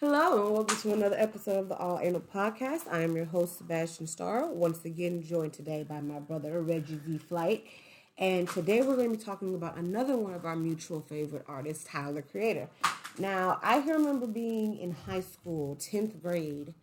[0.00, 2.82] Hello, and welcome to another episode of the All Anal Podcast.
[2.88, 7.18] I am your host, Sebastian Starr, once again joined today by my brother, Reggie V.
[7.18, 7.66] Flight.
[8.16, 11.82] And today we're going to be talking about another one of our mutual favorite artists,
[11.82, 12.68] Tyler Creator.
[13.18, 16.74] Now, I remember being in high school, 10th grade,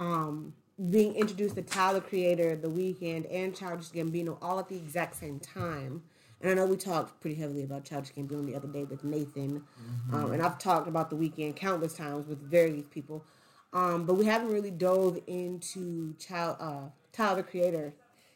[0.00, 0.52] um,
[0.90, 5.38] being introduced to Tyler Creator, The Weeknd, and Childish Gambino all at the exact same
[5.38, 6.02] time.
[6.40, 9.60] And I know we talked pretty heavily about Childish Gambino the other day with Nathan,
[9.60, 10.14] mm-hmm.
[10.14, 13.24] um, and I've talked about the Weeknd countless times with various people,
[13.72, 17.92] um, but we haven't really dove into Child uh, Tyler the Creator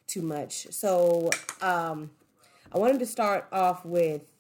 [0.06, 0.66] too much.
[0.70, 1.30] So
[1.62, 2.11] um,
[2.73, 4.30] I wanted to start off with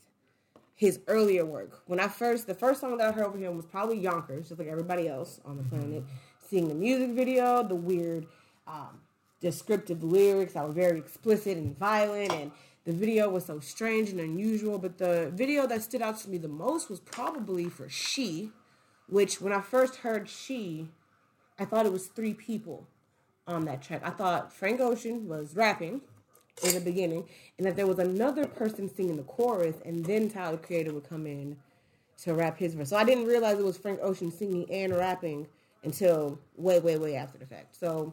[0.74, 1.82] his earlier work.
[1.86, 4.58] When I first, the first song that I heard from him was probably Yonkers, just
[4.58, 5.78] like everybody else on the mm-hmm.
[5.78, 6.04] planet.
[6.46, 8.26] Seeing the music video, the weird
[8.66, 9.00] um,
[9.40, 12.50] descriptive lyrics that were very explicit and violent and
[12.84, 16.38] the video was so strange and unusual, but the video that stood out to me
[16.38, 18.52] the most was probably for She,
[19.08, 20.88] which when I first heard She,
[21.58, 22.86] I thought it was three people
[23.46, 24.02] on that track.
[24.04, 26.02] I thought Frank Ocean was rapping
[26.62, 27.24] in the beginning,
[27.58, 31.26] and that there was another person singing the chorus, and then Tyler Creator would come
[31.26, 31.56] in
[32.22, 32.90] to rap his verse.
[32.90, 35.46] So I didn't realize it was Frank Ocean singing and rapping
[35.82, 37.76] until way, way, way after the fact.
[37.76, 38.12] So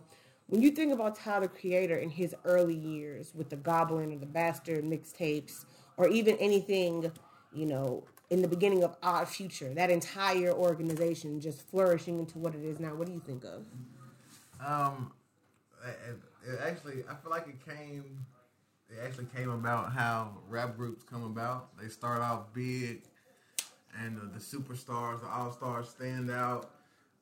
[0.51, 4.25] when you think about Tyler Creator in his early years with the Goblin or the
[4.25, 5.63] Bastard mixtapes,
[5.95, 7.09] or even anything,
[7.53, 12.53] you know, in the beginning of Odd Future, that entire organization just flourishing into what
[12.53, 12.93] it is now.
[12.93, 13.65] What do you think of?
[14.59, 15.13] Um,
[15.87, 18.25] it, it actually, I feel like it came.
[18.89, 21.77] It actually came about how rap groups come about.
[21.81, 23.03] They start off big,
[23.97, 26.71] and uh, the superstars, the all stars, stand out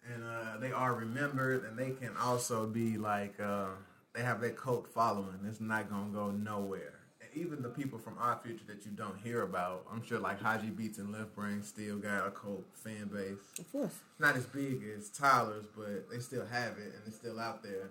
[0.07, 3.67] and uh, they are remembered, and they can also be like uh,
[4.13, 5.39] they have that cult following.
[5.47, 6.99] It's not gonna go nowhere.
[7.21, 10.41] And even the people from Odd Future that you don't hear about, I'm sure like
[10.41, 13.37] Hodgy Beats and Left Brain still got a cult fan base.
[13.59, 17.39] Of course, not as big as Tyler's, but they still have it, and it's still
[17.39, 17.89] out there.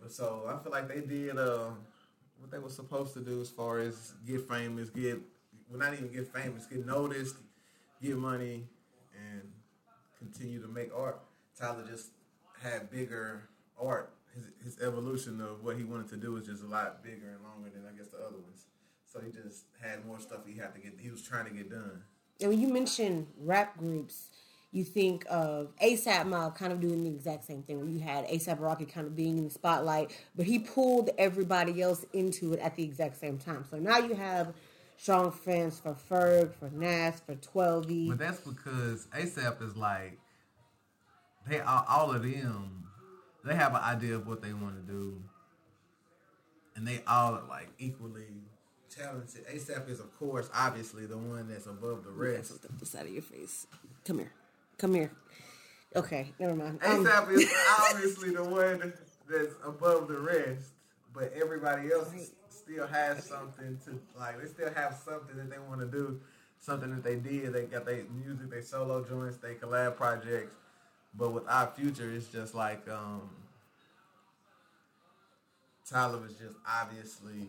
[0.00, 1.70] But so I feel like they did uh,
[2.38, 5.18] what they were supposed to do as far as get famous, get
[5.68, 7.36] well not even get famous, get noticed,
[8.02, 8.64] get money,
[10.18, 11.20] continue to make art.
[11.58, 12.10] Tyler just
[12.62, 13.48] had bigger
[13.80, 14.12] art.
[14.34, 17.42] His, his evolution of what he wanted to do was just a lot bigger and
[17.42, 18.66] longer than I guess the other ones.
[19.06, 20.94] So he just had more stuff he had to get.
[21.00, 22.02] He was trying to get done.
[22.40, 24.28] And when you mention rap groups,
[24.70, 28.28] you think of ASAP Mob kind of doing the exact same thing, where you had
[28.28, 32.60] ASAP Rocky kind of being in the spotlight, but he pulled everybody else into it
[32.60, 33.64] at the exact same time.
[33.70, 34.52] So now you have
[34.98, 40.18] strong fans for Ferg, for Nas, for 12 But that's because ASAP is like,
[41.48, 42.84] they are all of them.
[43.44, 45.22] They have an idea of what they want to do,
[46.76, 48.26] and they all are like equally
[48.90, 49.46] talented.
[49.46, 52.52] ASAP is, of course, obviously the one that's above the rest.
[52.62, 53.66] Yes, the side of your face.
[54.04, 54.32] Come here.
[54.76, 55.12] Come here.
[55.96, 56.80] Okay, never mind.
[56.80, 57.50] ASAP um, is
[57.90, 58.92] obviously the one
[59.30, 60.72] that's above the rest,
[61.14, 62.28] but everybody else right
[62.68, 64.40] still has something to like.
[64.40, 66.20] They still have something that they want to do,
[66.58, 67.52] something that they did.
[67.52, 70.54] They got their music, their solo joints, their collab projects.
[71.14, 73.30] But with Odd Future, it's just like um,
[75.88, 77.48] Tyler was just obviously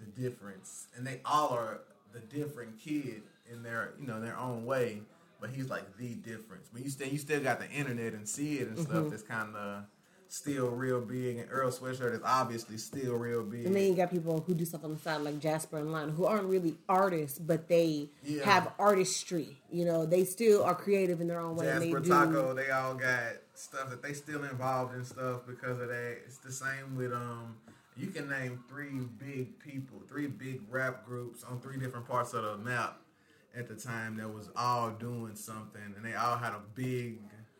[0.00, 1.80] the difference, and they all are
[2.12, 3.22] the different kid
[3.52, 5.02] in their you know their own way.
[5.40, 6.68] But he's like the difference.
[6.72, 8.90] But you still you still got the internet and Syd and mm-hmm.
[8.90, 9.10] stuff.
[9.10, 9.84] That's kind of
[10.28, 13.66] still real big, and Earl Sweatshirt is obviously still real big.
[13.66, 16.12] And then you got people who do stuff on the side like Jasper and Lana,
[16.12, 18.44] who aren't really artists, but they yeah.
[18.44, 19.56] have artistry.
[19.70, 21.66] You know, they still are creative in their own way.
[21.66, 25.88] Jasper, they Taco, they all got stuff that they still involved in stuff because of
[25.88, 26.18] that.
[26.26, 27.56] It's the same with um.
[27.96, 32.44] You can name three big people, three big rap groups on three different parts of
[32.44, 33.00] the map
[33.56, 37.18] at the time that was all doing something, and they all had a big.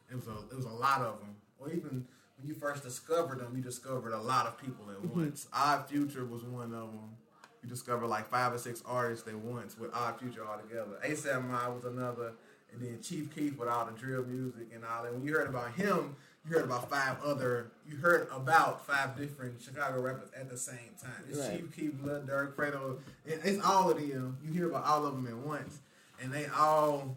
[0.08, 2.06] It was a it was a lot of them, or even
[2.38, 5.20] when you first discovered them, you discovered a lot of people at mm-hmm.
[5.20, 5.48] once.
[5.52, 7.16] Odd Future was one of them.
[7.62, 10.98] You discovered like five or six artists at once with Odd Future all together.
[11.04, 12.32] ASAP Mob was another,
[12.72, 15.12] and then Chief Keef with all the drill music and all that.
[15.12, 16.14] When you heard about him,
[16.46, 17.72] you heard about five other.
[17.88, 21.24] You heard about five different Chicago rappers at the same time.
[21.28, 21.58] It's right.
[21.58, 22.98] Chief Keef, Lil Durk, Fredo.
[23.26, 24.38] It's all of them.
[24.44, 25.80] You hear about all of them at once,
[26.22, 27.16] and they all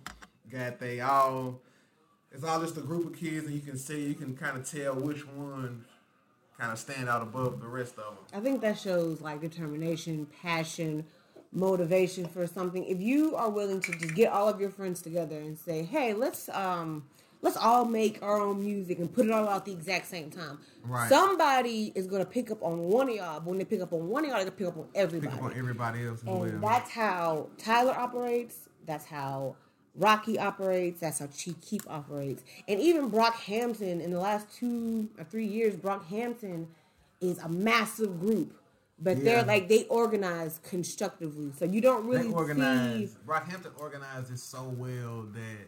[0.51, 1.61] got they all
[2.31, 4.69] it's all just a group of kids, and you can see, you can kind of
[4.69, 5.85] tell which one
[6.57, 8.25] kind of stand out above the rest of them.
[8.33, 11.05] I think that shows like determination, passion,
[11.51, 12.85] motivation for something.
[12.85, 16.13] If you are willing to just get all of your friends together and say, "Hey,
[16.13, 17.05] let's um
[17.41, 20.59] let's all make our own music and put it all out the exact same time."
[20.83, 21.09] Right.
[21.09, 23.39] Somebody is going to pick up on one of y'all.
[23.39, 25.31] But when they pick up on one of y'all, they pick up on everybody.
[25.31, 26.21] Pick up on everybody else.
[26.21, 26.59] And well.
[26.61, 28.69] that's how Tyler operates.
[28.85, 29.55] That's how
[29.95, 31.01] Rocky operates.
[31.01, 32.43] That's how Chief operates.
[32.67, 36.67] And even Brockhampton in the last two or three years, Brockhampton
[37.19, 38.55] is a massive group.
[39.03, 39.23] But Yeah.
[39.23, 43.11] they're like they organize constructively, so you don't really they organize.
[43.11, 43.17] see.
[43.25, 45.67] Brockhampton organizes so well that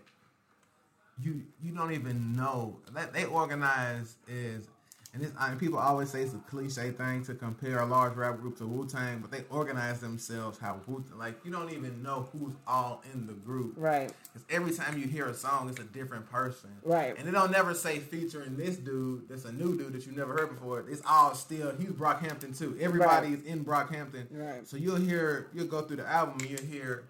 [1.19, 4.67] you you don't even know that they organize is.
[5.13, 8.15] And this, I mean, people always say it's a cliche thing to compare a large
[8.15, 12.01] rap group to Wu Tang, but they organize themselves how Wu like you don't even
[12.01, 13.75] know who's all in the group.
[13.77, 14.11] Right.
[14.33, 16.71] Because every time you hear a song, it's a different person.
[16.83, 17.15] Right.
[17.15, 20.33] And they don't never say featuring this dude that's a new dude that you never
[20.33, 20.83] heard before.
[20.89, 22.75] It's all still, he's Brockhampton too.
[22.81, 24.25] Everybody's in Brockhampton.
[24.31, 24.67] Right.
[24.67, 27.03] So you'll hear, you'll go through the album and you'll hear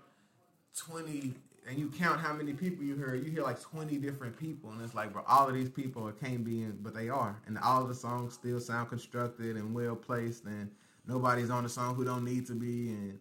[0.76, 1.36] 20,
[1.68, 3.16] and you count how many people you hear.
[3.16, 4.72] You hear like 20 different people.
[4.72, 7.40] And it's like, bro, all of these people can't be in, but they are.
[7.48, 10.46] And all of the songs still sound constructed and well placed.
[10.46, 10.70] And
[11.08, 12.90] nobody's on the song who don't need to be.
[12.90, 13.20] And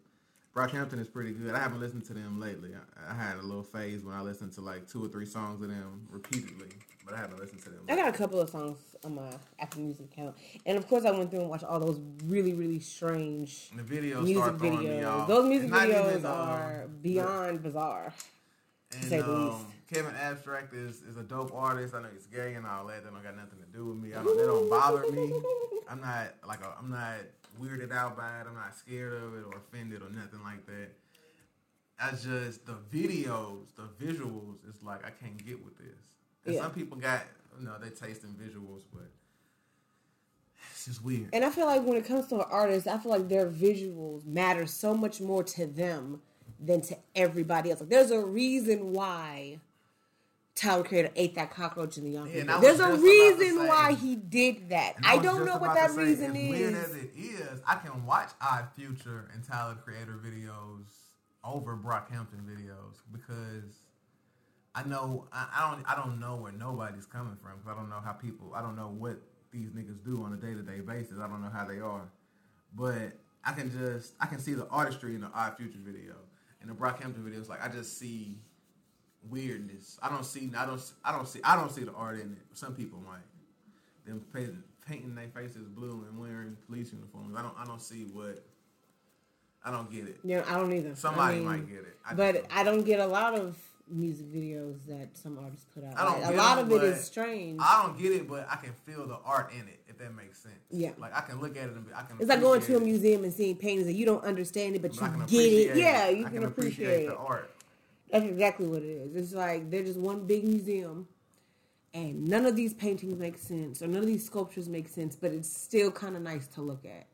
[0.55, 1.55] Brockhampton is pretty good.
[1.55, 2.71] I haven't listened to them lately.
[2.75, 5.63] I, I had a little phase when I listened to like two or three songs
[5.63, 6.69] of them repeatedly,
[7.07, 7.81] but I haven't listened to them.
[7.89, 10.37] I got a couple of songs on my Apple Music account,
[10.67, 13.95] and of course I went through and watched all those really really strange And the
[13.95, 15.27] videos music start throwing me videos.
[15.27, 18.13] Those music videos even, um, are beyond bizarre.
[19.01, 19.67] And um.
[19.93, 21.95] Kevin Abstract is, is a dope artist.
[21.95, 23.05] I know he's gay and all that.
[23.05, 24.15] That don't got nothing to do with me.
[24.15, 25.33] I don't, they don't bother me.
[25.89, 27.17] I'm not like a, I'm not
[27.61, 28.47] weirded out by it.
[28.49, 30.89] I'm not scared of it or offended or nothing like that.
[32.01, 34.57] I just the videos, the visuals.
[34.69, 35.87] It's like I can't get with this.
[36.47, 36.63] And Yeah.
[36.63, 37.25] some people got
[37.61, 39.11] you know they taste in visuals, but
[40.71, 41.29] it's just weird.
[41.35, 44.25] And I feel like when it comes to an artist, I feel like their visuals
[44.25, 46.23] matter so much more to them
[46.65, 47.81] than to everybody else.
[47.81, 49.59] Like, there's a reason why
[50.55, 52.55] Tyler Creator ate that cockroach in the young Yeah, and people.
[52.55, 54.97] I was There's a reason why he did that.
[54.97, 56.85] And I don't know what that say, reason as Weird is.
[56.85, 60.85] as it is, I can watch Odd Future and Tyler Creator videos
[61.45, 63.81] over Brockhampton videos because
[64.75, 67.91] I know I, I don't I don't know where nobody's coming from because I don't
[67.91, 69.21] know how people I don't know what
[69.53, 71.19] these niggas do on a day to day basis.
[71.19, 72.09] I don't know how they are,
[72.75, 76.15] but I can just I can see the artistry in the Odd Future video
[76.63, 77.49] and the Brockhampton videos.
[77.49, 78.39] Like I just see
[79.29, 79.99] weirdness.
[80.03, 82.57] I don't see I don't I don't see I don't see the art in it.
[82.57, 83.21] Some people might
[84.07, 87.37] them painting, painting their faces blue and wearing police uniforms.
[87.37, 88.45] I don't I don't see what
[89.65, 90.19] I don't get it.
[90.25, 90.97] Yeah, I don't either.
[90.97, 91.97] Somebody I mean, might get it.
[92.09, 92.47] I but don't.
[92.51, 93.57] I don't get a lot of
[93.89, 95.93] music videos that some artists put out.
[95.97, 97.61] I don't Like, a lot them, of it is strange.
[97.63, 99.81] I don't get it, but I can feel the art in it.
[100.03, 100.55] That makes sense.
[100.69, 100.91] Yeah.
[100.99, 102.17] Like I can look at it and be, I can.
[102.19, 104.91] it's like going to a museum and seeing paintings that you don't understand it, but
[104.91, 105.77] but you get appreciate it.
[105.77, 107.19] Yeah, you I can, appreciate, the it.
[107.19, 107.55] art.
[108.11, 109.15] That's exactly what it is.
[109.15, 111.07] It's like they're just one big museum,
[111.95, 115.31] and none of these paintings make sense, or none of these sculptures make sense, but
[115.31, 117.07] it's still kind of nice to look at.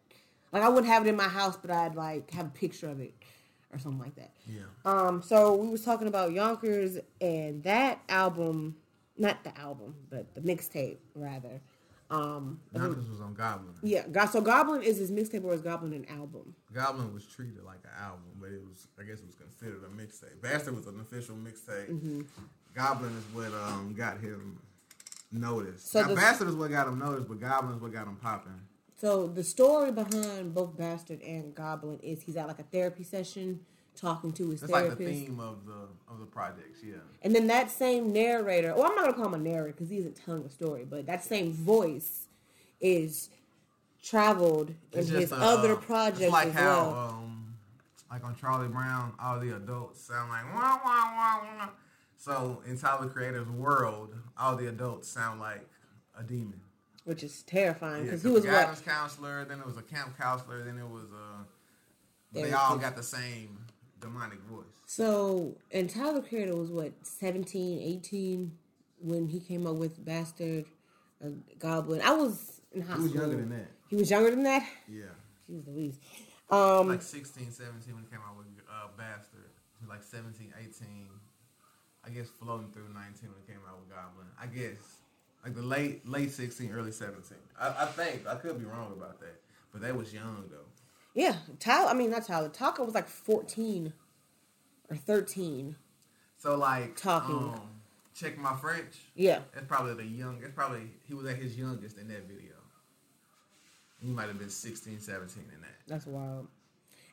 [0.50, 3.00] Like I wouldn't have it in my house, but I'd like have a picture of
[3.00, 3.12] it
[3.70, 4.32] or something like that.
[4.46, 4.62] Yeah.
[4.86, 8.76] Um, so we was talking about Yonkers and that album,
[9.18, 11.60] not the album, but the mixtape rather.
[12.10, 13.74] Um, Yonkers was on Goblin.
[13.82, 16.54] yeah, so Goblin is his mixtape or is Goblin an album?
[16.72, 19.88] Goblin was treated like an album, but it was I guess it was considered a
[19.88, 20.40] mixtape.
[20.40, 21.90] Bastard was an official mixtape.
[21.90, 22.20] Mm-hmm.
[22.74, 24.58] Goblin is what um got him
[25.32, 25.90] noticed.
[25.90, 28.16] So now, the- Bastard is what got him noticed, but Goblin is what got him
[28.16, 28.58] popping.
[29.00, 33.60] So the story behind both Bastard and Goblin is he's at like a therapy session
[34.00, 36.96] talking to his It's like the theme of the of the projects, yeah.
[37.22, 39.98] And then that same narrator, well, I'm not gonna call him a narrator because he
[39.98, 42.26] isn't telling a story, but that same voice
[42.80, 43.30] is
[44.02, 46.94] traveled in his a, other uh, projects like as how well.
[47.10, 47.54] um
[48.10, 51.68] like on Charlie Brown, all the adults sound like wah wah wah wah.
[52.16, 55.68] So in Tyler Creator's world, all the adults sound like
[56.18, 56.60] a demon.
[57.04, 59.82] which is terrifying Yeah, because 'cause he was the what counselor, then it was a
[59.82, 61.42] camp counselor, then it was uh
[62.32, 63.58] they all got the same
[64.00, 64.64] demonic voice.
[64.86, 68.52] So, and Tyler Creator was what, 17, 18
[69.00, 70.66] when he came up with Bastard,
[71.24, 71.28] uh,
[71.58, 72.00] Goblin.
[72.02, 73.06] I was in high school.
[73.06, 73.70] He was younger than that.
[73.88, 74.66] He was younger than that?
[74.88, 75.04] Yeah.
[75.50, 75.98] Jeez Louise.
[76.50, 79.50] Um, Like 16, 17 when he came out with uh, Bastard.
[79.88, 81.08] Like 17, 18.
[82.04, 84.26] I guess floating through 19 when he came out with Goblin.
[84.40, 84.78] I guess
[85.44, 87.36] like the late late 16, early 17.
[87.60, 88.26] I, I think.
[88.26, 89.40] I could be wrong about that.
[89.72, 90.66] But they was young though.
[91.18, 92.48] Yeah, Tyler, I mean, not Tyler.
[92.48, 93.92] Taka was like 14
[94.88, 95.74] or 13.
[96.36, 97.34] So like Talking.
[97.34, 97.60] Um,
[98.14, 98.94] check my French.
[99.16, 99.40] Yeah.
[99.52, 100.38] it's probably the young.
[100.44, 102.52] It's probably he was at his youngest in that video.
[104.00, 105.70] He might have been 16, 17 in that.
[105.88, 106.46] That's wild.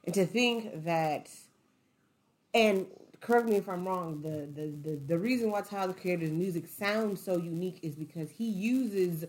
[0.04, 1.32] And to think that,
[2.54, 2.86] and
[3.22, 7.24] correct me if I'm wrong, the, the, the, the reason why Tyler Creator's music sounds
[7.24, 9.26] so unique is because he uses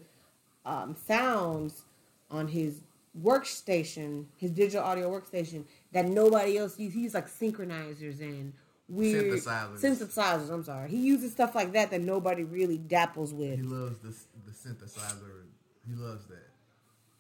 [0.67, 1.87] um, sounds
[2.31, 2.83] on his
[3.23, 6.95] workstation, his digital audio workstation, that nobody else uses.
[6.95, 8.53] He uses like synchronizers and
[8.89, 9.81] weird Synthesizers.
[9.81, 10.51] synthesizers.
[10.51, 10.89] I'm sorry.
[10.91, 13.57] He uses stuff like that that nobody really dapples with.
[13.57, 15.45] He loves the the synthesizer.
[15.89, 16.51] He loves that.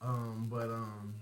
[0.02, 1.14] Um, but um,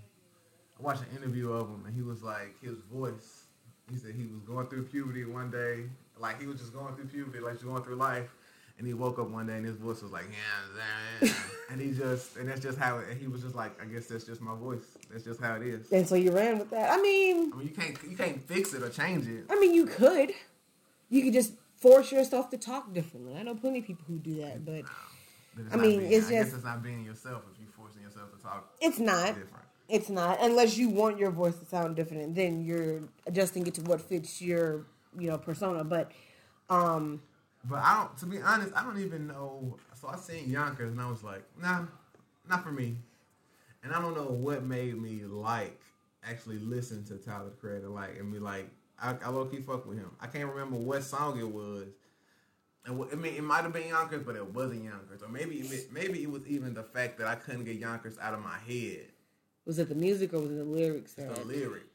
[0.79, 3.43] I watched an interview of him, and he was like, his voice.
[3.89, 5.83] He said he was going through puberty one day,
[6.17, 8.33] like he was just going through puberty, like just going through life.
[8.77, 11.33] And he woke up one day, and his voice was like, yeah, yeah.
[11.71, 12.97] and he just, and that's just how.
[12.97, 14.83] It, and he was just like, I guess that's just my voice.
[15.09, 15.89] That's just how it is.
[15.93, 16.91] And so you ran with that.
[16.91, 19.45] I mean, I mean, you can't, you can't fix it or change it.
[19.49, 20.31] I mean, you could.
[21.09, 23.37] You could just force yourself to talk differently.
[23.37, 24.83] I know plenty of people who do that, but
[25.71, 28.35] I mean, being, it's I guess just- it's not being yourself if you're forcing yourself
[28.35, 29.27] to talk it's not.
[29.27, 29.65] different.
[29.87, 33.75] It's not unless you want your voice to sound different, and then you're adjusting it
[33.75, 34.85] to what fits your,
[35.17, 35.83] you know, persona.
[35.83, 36.11] But,
[36.71, 37.21] um,
[37.67, 38.17] But I don't.
[38.19, 39.77] To be honest, I don't even know.
[39.99, 41.85] So I seen Yonkers and I was like, nah,
[42.47, 42.97] not for me.
[43.83, 45.79] And I don't know what made me like
[46.23, 48.67] actually listen to Tyler the Creator, like and be like,
[49.01, 50.11] I, I low key fuck with him.
[50.19, 51.87] I can't remember what song it was.
[52.85, 55.23] And I mean, it might have been Yonkers, but it wasn't Yonkers.
[55.23, 58.33] Or maybe it- maybe it was even the fact that I couldn't get Yonkers out
[58.35, 59.07] of my head.
[59.65, 61.13] was it the music or was it the lyrics?
[61.13, 61.85] The lyrics.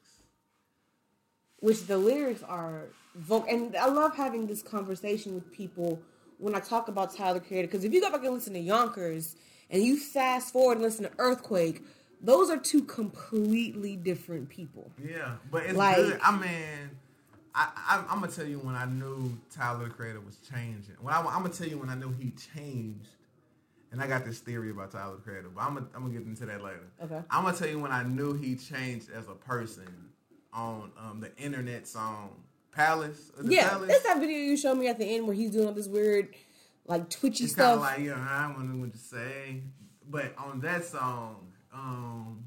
[1.61, 2.87] which the lyrics are
[3.19, 6.01] voc and I love having this conversation with people
[6.39, 9.37] when I talk about Tyler Creator because if you go back and listen to Yonkers
[9.71, 11.83] and you fast forward and listen to Earthquake,
[12.23, 14.91] those are two completely different people.
[15.03, 16.21] Yeah, but it's Like- good.
[16.23, 16.91] I mean,
[17.55, 20.95] I, I, I'm gonna tell you when I knew Tyler the Creator was changing.
[21.01, 23.09] When I, I'm gonna tell you when I knew he changed,
[23.93, 26.27] and I got this theory about Tyler the Creator, but I'm gonna, I'm gonna get
[26.27, 26.87] into that later.
[27.03, 27.21] Okay.
[27.29, 29.89] I'm gonna tell you when I knew he changed as a person
[30.53, 32.31] on um, the internet song
[32.73, 33.31] Palace.
[33.43, 33.89] Yeah, Palace?
[33.89, 36.35] that's that video you showed me at the end where he's doing all this weird,
[36.87, 37.75] like twitchy It's kind stuff.
[37.77, 39.63] of like, yeah, I don't know what to say.
[40.09, 42.45] But on that song, um,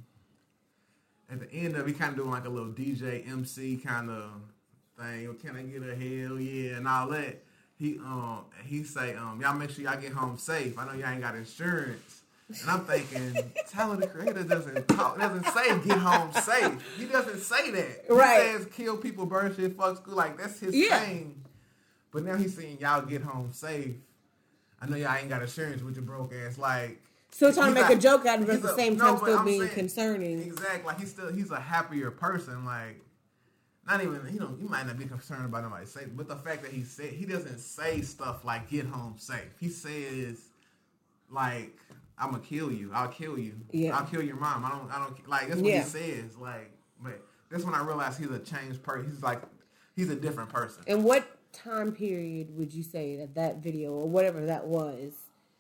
[1.32, 4.10] at the end of it, he kind of doing like a little DJ MC kind
[4.10, 4.32] of
[5.00, 5.34] thing.
[5.42, 7.44] Can I get a hell yeah and all that.
[7.76, 10.78] He um he say um y'all make sure y'all get home safe.
[10.78, 12.22] I know y'all ain't got insurance.
[12.50, 16.98] And I'm thinking, Tyler the Creator doesn't talk, doesn't say get home safe.
[16.98, 18.06] He doesn't say that.
[18.10, 18.44] Right.
[18.52, 20.16] He says kill people, burn shit, fuck school.
[20.16, 21.00] Like that's his Yeah.
[21.00, 21.44] thing.
[22.12, 23.96] But now he's saying y'all get home safe.
[24.82, 26.58] I know y'all ain't got insurance with your broke ass.
[26.58, 29.22] Like Still trying to make a joke out of it, at the same time but
[29.24, 30.40] still I'm being saying- concerning.
[30.44, 30.84] Exactly.
[30.86, 32.66] Like he's still he's a happier person.
[32.66, 33.02] Like
[33.88, 36.62] not even you know he might not be concerned about nobody safe, but the fact
[36.64, 39.50] that he said he doesn't say stuff like get home safe.
[39.60, 40.40] He says
[41.32, 41.76] like
[42.18, 42.92] I'm gonna kill you.
[42.94, 43.56] I'll kill you.
[43.72, 43.98] Yeah.
[43.98, 44.64] I'll kill your mom.
[44.66, 44.92] I don't.
[44.92, 45.84] I don't like that's what Yeah.
[45.84, 46.38] he says.
[46.38, 49.10] Like, but that's when I realized he's a changed person.
[49.12, 49.42] He's like
[49.96, 50.84] he's a different person.
[50.88, 55.14] And what time period would you say that that video or whatever that was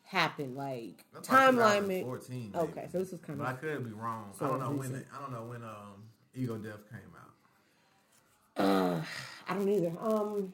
[0.04, 0.56] happened?
[0.56, 1.88] Like That's like timeline?
[1.88, 2.66] 2014, maybe.
[2.66, 4.32] Okay, so this is kind But I could be wrong.
[4.38, 4.80] So I don't know when.
[4.92, 5.06] recent.
[5.16, 6.04] I don't know when um
[6.36, 8.64] Ego Death came out.
[8.66, 9.02] Uh,
[9.50, 9.92] I don't either.
[10.00, 10.54] Um,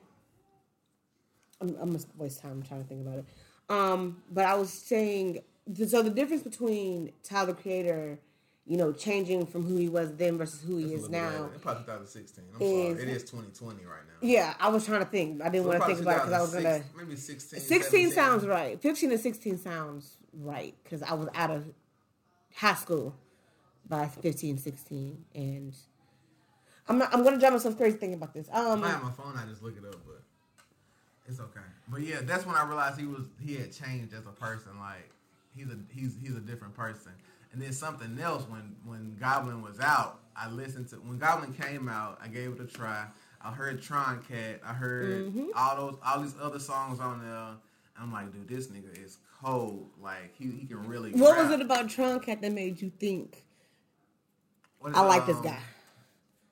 [1.62, 3.26] I'm, I'm gonna waste time I'm trying to think about it.
[3.70, 5.40] Um, but I was saying,
[5.88, 8.20] so the difference between Tyler Creator,
[8.66, 11.30] you know, changing from who he was then versus who he is now.
[11.30, 11.60] later.
[11.62, 12.44] Probably 2016.
[12.56, 13.04] I'm is- sorry.
[13.04, 14.14] It is 2020 right now.
[14.22, 15.42] Yeah, I was trying to think.
[15.42, 16.84] I didn't So want to think about it because I was gonna.
[16.98, 17.60] maybe 16.
[17.60, 18.12] 16 17.
[18.12, 18.82] sounds right.
[18.82, 21.66] 15 and 16 sounds right because I was out of
[22.56, 23.16] high school
[23.88, 25.26] by 15, 16.
[25.36, 25.76] And
[26.88, 28.48] I'm not, I'm going to drive myself crazy thinking about this.
[28.52, 30.22] Um, I have my phone, I just look it up, but
[31.28, 31.60] it's okay.
[31.88, 34.78] But yeah, that's when I realized he was he had changed as a person.
[34.80, 35.10] Like
[35.56, 37.12] he's a he's he's a different person.
[37.52, 41.90] And then something else when when Goblin was out, I listened to when Goblin came
[41.90, 42.20] out.
[42.22, 43.06] I gave it a try.
[43.42, 44.60] I heard Tron Cat.
[44.66, 45.46] I heard Mm-hmm.
[45.56, 47.56] all those all these other songs on there.
[48.02, 49.90] I'm like, dude, this nigga is cold.
[50.02, 51.12] Like he, he can really.
[51.12, 53.44] what was it about Tron Cat that made you think,
[54.86, 55.60] is, I like this um, guy?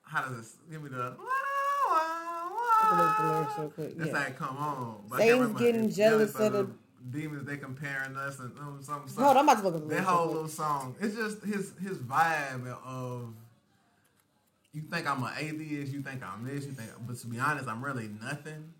[0.02, 0.56] How does this?
[0.70, 1.14] Give me the.
[1.20, 3.98] I can look at the lyrics real quick.
[3.98, 4.16] That's Yeah.
[4.18, 5.04] like, come on.
[5.08, 6.70] But Satan's getting It's jealous of the-
[7.10, 7.46] demons.
[7.46, 9.08] They comparing us and um, something.
[9.08, 9.24] something.
[9.24, 10.94] Hold on, I'm about to look at the that whole little song.
[11.00, 13.34] It's just his his vibe of.
[14.72, 15.92] You think I'm an atheist?
[15.92, 16.66] You think I'm this?
[16.66, 16.90] You think?
[17.06, 18.72] But to be honest, I'm really nothing.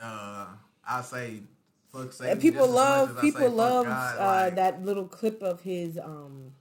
[0.00, 0.46] Uh,
[0.88, 1.40] I say
[1.92, 2.32] fuck Satan.
[2.32, 5.98] And people just as much love people love uh, like- that little clip of his
[5.98, 6.52] um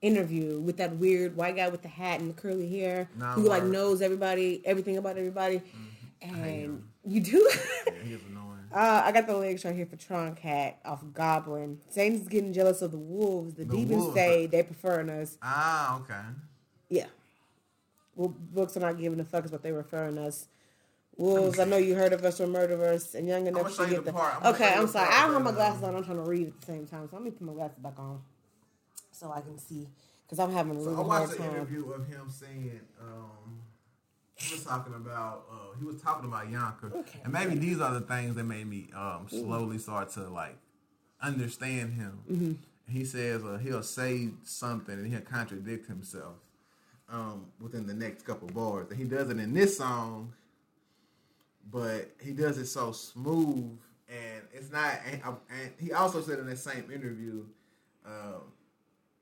[0.00, 3.64] interview with that weird white guy with the hat and the curly hair who like
[3.64, 5.62] knows everybody everything about everybody
[6.20, 7.50] hate and you do
[7.86, 8.43] Yeah, he is annoying.
[8.74, 12.82] Uh, I got the lyrics right here for Tron Cat off Goblin Satan's getting jealous
[12.82, 14.14] of the wolves the, The demons wolves.
[14.14, 16.20] say they preferring us Ah, okay.
[16.90, 17.06] yeah
[18.16, 20.48] well books are not giving a fuck is what they referring us
[21.16, 24.12] Wolves, I know you heard of us or murderers, and young enough to get the
[24.12, 24.34] part.
[24.42, 25.08] I'm Okay, I'm sorry.
[25.12, 25.94] I don't have my glasses um, on.
[25.94, 27.96] I'm trying to read at the same time, so let me put my glasses back
[28.00, 28.20] on
[29.12, 29.86] so I can see
[30.26, 31.54] because I'm having a So really I hard watched an time.
[31.54, 33.60] interview of him saying, um,
[34.36, 37.20] he was talking about uh, he was talking about Yonka, Okay.
[37.24, 40.56] and maybe these are the things that made me um, slowly start to like
[41.22, 42.18] understand him.
[42.30, 42.52] Mm-hmm.
[42.92, 46.34] He says uh, he'll say something and he'll contradict himself
[47.08, 50.32] um, within the next couple bars, and he does it in this song,
[51.70, 54.98] but he does it so smooth, and it's not.
[55.10, 57.44] And, and he also said in that same interview,
[58.04, 58.42] um,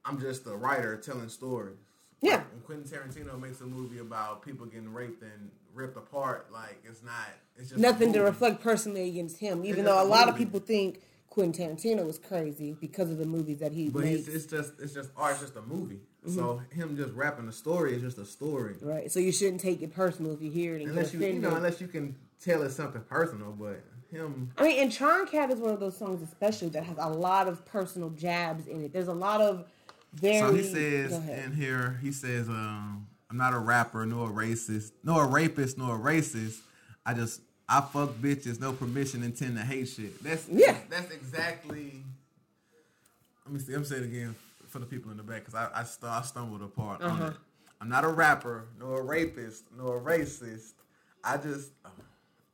[0.04, 1.76] "I'm just a writer telling stories."
[2.22, 2.36] Yeah.
[2.36, 6.80] Like, when Quentin Tarantino makes a movie about people getting raped and ripped apart, like
[6.88, 7.12] it's not.
[7.56, 10.60] It's just Nothing to reflect personally against him, even though a a lot of people
[10.60, 14.28] think Quentin Tarantino was crazy because of the movies that he But makes.
[14.28, 15.32] it's, it's just it's just art.
[15.32, 16.00] It's just a movie.
[16.26, 16.34] Mm-hmm.
[16.34, 18.76] So him just rapping a story is just a story.
[18.80, 21.54] Right, so you shouldn't take it personal if you hear it Unless you you know
[21.56, 25.58] unless you can tell it's something personal, but him I mean, and Tron Cat is
[25.58, 28.92] one of those songs, especially that has a lot of personal jabs in it.
[28.92, 29.66] There's a lot of
[30.14, 30.38] very.
[30.38, 34.92] So he says in here, he says, um, I'm not a rapper, nor a racist,
[35.02, 36.58] nor a rapist, nor a racist.
[37.06, 40.22] I just I fuck bitches, no permission, intend to hate shit.
[40.22, 40.76] That's Yeah.
[40.90, 42.02] That's exactly.
[43.46, 43.72] Let me see.
[43.74, 44.34] I'm saying it again
[44.68, 47.26] for the people in the back because I I, stu- I stumbled apart Uh-huh.
[47.28, 47.32] it.
[47.80, 50.72] I'm not a rapper, nor a rapist, nor a racist.
[51.24, 51.70] I just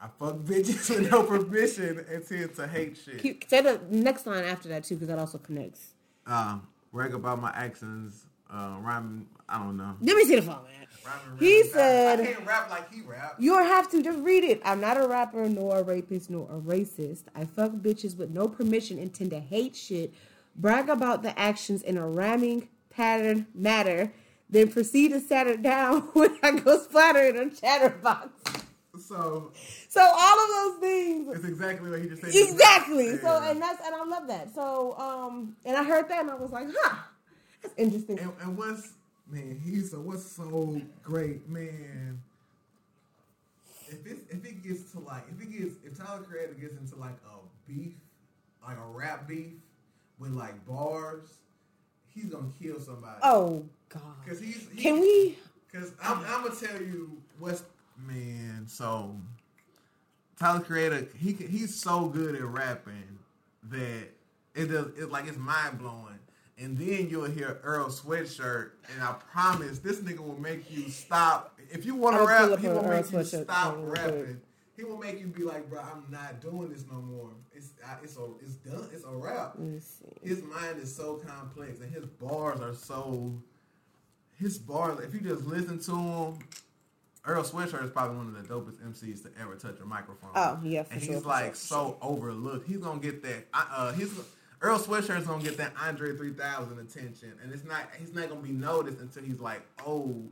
[0.01, 3.19] I fuck bitches with no permission, intend to hate shit.
[3.21, 5.89] Keep, say the next line after that too, because that also connects.
[6.27, 9.27] um, brag about my actions, uh, rhyming.
[9.49, 9.95] I don't know.
[10.01, 10.87] Let me see the phone, man.
[11.05, 11.73] Rhyming He rhymes.
[11.73, 13.37] said- I can't rap like he rap.
[13.39, 14.61] You don't have to just read it.
[14.65, 17.25] I'm not a rapper, nor a rapist, nor a racist.
[17.35, 20.13] I fuck bitches with no permission, intend to hate shit,
[20.57, 24.13] brag about the actions in a rhyming pattern matter,
[24.51, 28.29] then proceed to sat it down when I go splatter in a chatterbox.
[28.99, 29.53] So
[29.99, 32.33] So all of those things it's exactly what he just said.
[32.33, 33.19] Exactly.
[33.19, 34.55] So and that's and I love that.
[34.55, 36.99] So um and I heard that and I was like, huh,
[37.61, 38.21] that's interesting.
[38.21, 38.93] and, and what's
[39.29, 42.23] man, he's so what's so great, man.
[43.89, 46.95] If it if it gets to like if it gets if Tyler Creator gets into
[46.95, 47.95] like a beef,
[48.65, 49.55] like a rap beef
[50.21, 51.39] with like bars,
[52.15, 53.19] he's gonna kill somebody.
[53.25, 54.03] Oh God.
[54.25, 55.37] Cause he's he, Can we?
[55.73, 57.65] Cause I'm, I'm gonna tell you what's
[58.07, 58.65] man.
[58.69, 59.17] So
[60.39, 63.19] Tyler Creator, he he's so good at rapping
[63.65, 64.09] that
[64.55, 64.87] it does.
[64.97, 66.05] It's like it's mind blowing.
[66.61, 71.57] And then you'll hear Earl Sweatshirt, and I promise this nigga will make you stop.
[71.71, 74.05] If you want to rap, he will Earl make you Sweatshirt stop song real quick.
[74.07, 74.41] rapping.
[74.77, 77.31] He will make you be like, bro, I'm not doing this no more.
[77.53, 78.89] It's I, it's a it's done.
[78.93, 80.07] It's a rap Let me see.
[80.29, 83.33] his mind is so complex and his bars are so
[84.39, 86.39] his bars if you just listen to him
[87.29, 90.31] Earl Sweatshirt is probably one of the dopest MCs to ever touch a microphone.
[90.35, 92.67] Oh, yeah, for and sure, he's like sure, so overlooked.
[92.67, 93.47] He's gonna get that.
[93.53, 94.19] Uh, he's
[94.63, 97.91] Earl Sweatshirt's gonna get that Andre 3000 attention, and it's not.
[97.99, 100.31] He's not gonna be noticed until he's like old,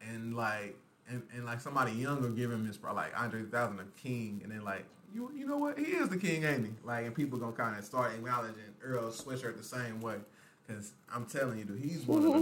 [0.00, 0.76] and like
[1.10, 4.64] and, and like somebody younger give him his like Andre 3000 a king, and then
[4.64, 6.72] like you you know what he is the king, ain't he?
[6.82, 10.16] Like and people gonna kind of start acknowledging Earl Sweatshirt the same way.
[10.74, 12.38] Cause I'm telling you, dude, he's one of the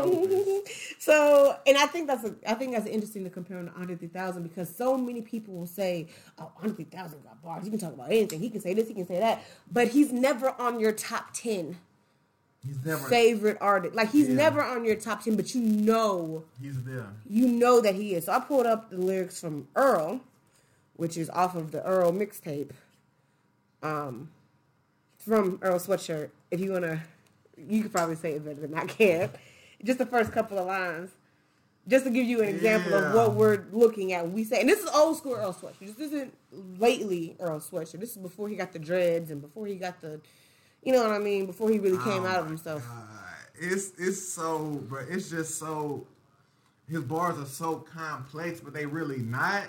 [0.00, 0.68] dopest.
[0.98, 3.94] So, and I think that's a, I think that's interesting to compare him to Andre
[3.96, 6.08] 3000 because so many people will say,
[6.38, 7.64] "Oh, Andre 3000 got bars.
[7.64, 8.40] He can talk about anything.
[8.40, 8.88] He can say this.
[8.88, 11.76] He can say that." But he's never on your top ten
[12.66, 13.94] He's never favorite artist.
[13.94, 14.34] Like he's Yeah.
[14.34, 17.06] never on your top ten, but you know, he's there.
[17.28, 18.24] you know that he is.
[18.24, 20.20] So I pulled up the lyrics from Earl,
[20.96, 22.70] which is off of the Earl mixtape.
[23.82, 24.30] Um,
[25.18, 26.30] from Earl Sweatshirt.
[26.50, 27.02] If you wanna,
[27.56, 29.30] you could probably say it better than I can.
[29.84, 31.10] Just the first couple of lines,
[31.86, 34.30] just to give you an example of what we're looking at.
[34.30, 35.96] We say, and this is old school Earl Sweatshirt.
[35.96, 36.34] This isn't
[36.78, 38.00] lately Earl Sweatshirt.
[38.00, 40.20] This is before he got the dreads and before he got the,
[40.82, 41.46] you know what I mean.
[41.46, 42.86] Before he really came Oh out of himself.
[42.86, 43.18] God.
[43.58, 46.06] It's it's so, but it's just so.
[46.88, 49.64] His bars are so complex, but they really not.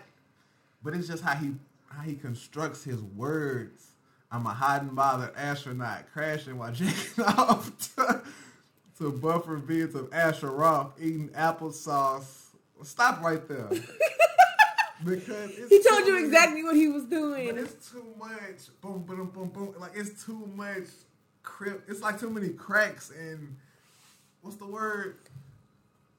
[0.84, 1.54] But it's just how he
[1.90, 3.92] how he constructs his words.
[4.32, 8.22] I'm a hide and bother astronaut crashing while jacking off to,
[9.00, 12.46] to buffer beads of Asher Roth eating applesauce.
[12.84, 13.70] Stop right there.
[15.06, 17.58] because it's He told you many- exactly what he was but doing.
[17.58, 18.70] it's too much.
[18.82, 19.76] Boom, boom, boom, boom.
[19.80, 20.88] Like it's too much.
[21.44, 21.86] Crip.
[21.88, 23.56] It's like too many cracks and
[24.42, 25.16] what's the word?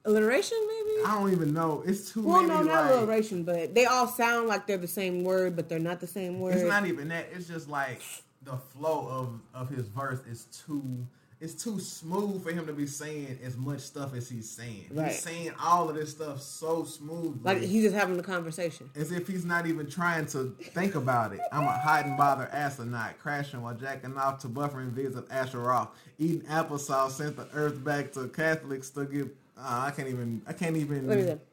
[0.05, 1.05] Alliteration, maybe.
[1.05, 1.83] I don't even know.
[1.85, 2.53] It's too Well, many.
[2.53, 5.77] no, not like, alliteration, but they all sound like they're the same word, but they're
[5.79, 6.55] not the same word.
[6.55, 7.27] It's not even that.
[7.33, 8.01] It's just like
[8.43, 11.05] the flow of of his verse is too.
[11.41, 14.87] It's too smooth for him to be saying as much stuff as he's saying.
[14.91, 15.07] Right.
[15.07, 17.39] He's saying all of this stuff so smoothly.
[17.43, 18.89] like he's just having a conversation.
[18.95, 21.39] as if he's not even trying to think about it.
[21.53, 25.59] I'm a hide and bother astronaut, crashing while jacking off to buffering vids of Asher
[25.59, 29.29] Roth, eating applesauce sent the earth back to Catholics to give.
[29.59, 30.41] Uh, I can't even.
[30.47, 31.07] I can't even.
[31.07, 31.45] What is it?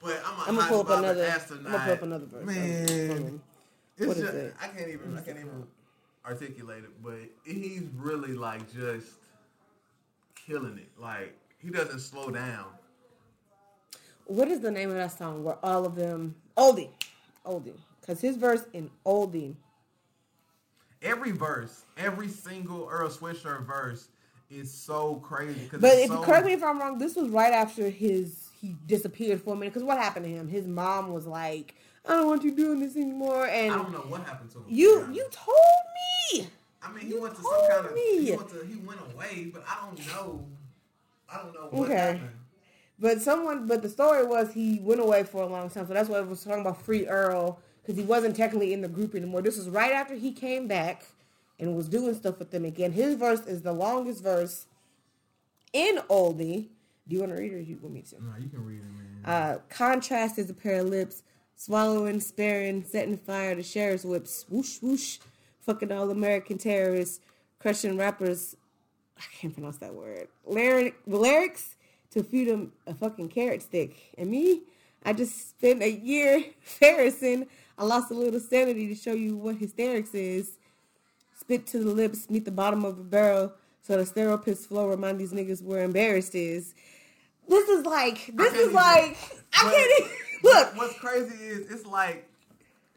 [0.00, 1.24] But I'm I'm gonna pull up another.
[1.24, 1.66] astronaut.
[1.66, 2.44] I'm gonna pull up another verse.
[2.46, 3.40] Man,
[3.98, 4.54] What it's is just, it?
[4.60, 5.16] I can't even.
[5.16, 5.66] I can't even
[6.26, 6.90] articulate it.
[7.02, 9.06] But he's really like just
[10.34, 10.88] killing it.
[10.98, 12.66] Like he doesn't slow down.
[14.24, 16.88] What is the name of that song where all of them oldie,
[17.46, 17.76] oldie?
[18.00, 19.54] Because his verse in oldie.
[21.00, 24.08] Every verse, every single Earl Sweatshirt verse
[24.54, 25.68] is so crazy.
[25.72, 29.40] But if so, correct me if I'm wrong, this was right after his he disappeared
[29.42, 29.72] for a minute.
[29.74, 30.48] Because what happened to him?
[30.48, 31.74] His mom was like,
[32.06, 34.64] "I don't want you doing this anymore," And I don't know what happened to him.
[34.68, 35.56] you you told
[36.34, 36.48] me.
[36.82, 37.94] I mean, he you went to some kind of.
[37.94, 38.24] me.
[38.24, 38.64] He went to.
[38.66, 40.46] He went away, but I don't know.
[41.28, 41.96] I don't know what Okay.
[41.96, 42.30] happened.
[42.98, 46.08] But someone, but the story was he went away for a long time, so that's
[46.08, 49.42] why I was talking about Free Earl because he wasn't technically in the group anymore.
[49.42, 51.06] This was right after he came back
[51.58, 52.92] and was doing stuff with them again.
[52.92, 54.66] His verse is the longest verse
[55.72, 56.68] in oldie.
[57.08, 58.22] Do you want to read it or you want me to?
[58.22, 59.12] No, you can read it, man.
[59.24, 61.22] Uh, contrast is a pair of lips,
[61.56, 65.18] swallowing, sparing, setting fire to sheriff's whips, whoosh whoosh,
[65.60, 67.20] fucking all American terrorists,
[67.58, 68.56] crushing rappers.
[69.16, 70.28] I can't pronounce that word.
[70.44, 71.76] Lyric, lyrics
[72.10, 73.96] to feed them a fucking carrot stick.
[74.18, 74.62] And me,
[75.04, 77.46] I just spent a year ferrising.
[77.78, 80.58] I lost a little sanity to show you what hysterics is.
[81.42, 83.52] Spit to the lips, meet the bottom of a barrel,
[83.82, 86.72] so the stereopists flow remind these niggas where embarrassed is.
[87.48, 89.18] This is like, this is like,
[89.52, 90.76] I can't even, look.
[90.76, 92.28] What's crazy is it's like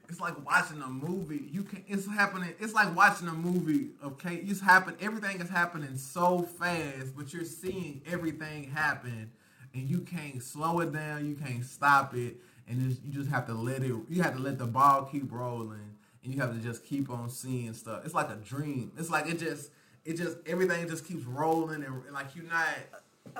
[0.07, 1.49] it's like watching a movie.
[1.51, 2.53] You can it's happening.
[2.59, 3.87] It's like watching a movie.
[4.03, 4.95] Okay, it's happen.
[5.01, 9.31] Everything is happening so fast, but you're seeing everything happen,
[9.73, 11.27] and you can't slow it down.
[11.27, 12.35] You can't stop it,
[12.67, 13.91] and you just have to let it.
[14.07, 15.94] You have to let the ball keep rolling,
[16.25, 18.01] and you have to just keep on seeing stuff.
[18.05, 18.91] It's like a dream.
[18.97, 19.71] It's like it just.
[20.03, 22.67] It just everything just keeps rolling and, and like you're not.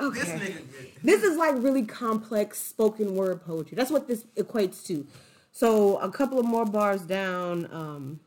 [0.01, 0.19] Okay.
[0.19, 0.61] This nigga.
[1.03, 3.75] This is like really complex spoken word poetry.
[3.75, 5.05] That's what this equates to.
[5.51, 8.19] So a couple of more bars down, um,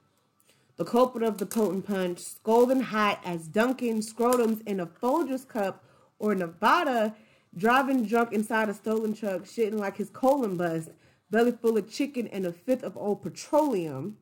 [0.77, 5.83] the culprit of the potent punch, scolding hot as Duncan scrotums in a Folgers cup,
[6.21, 7.17] or Nevada
[7.57, 10.91] driving drunk inside a stolen truck, shitting like his colon bust,
[11.31, 14.17] belly full of chicken and a fifth of old petroleum.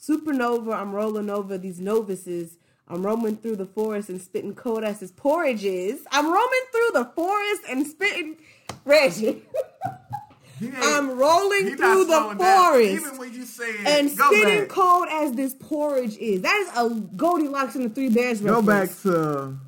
[0.00, 2.56] Supernova, I'm rolling over these novices.
[2.88, 6.00] I'm roaming through the forest and spitting cold as his porridges.
[6.10, 8.36] I'm roaming through the forest and spitting
[8.84, 9.42] Reggie.
[10.82, 14.68] I'm rolling through the forest Even when you say it, and spitting back.
[14.68, 16.42] cold as this porridge is.
[16.42, 18.66] That is a Goldilocks and the Three Bears reference.
[18.66, 19.58] Go back to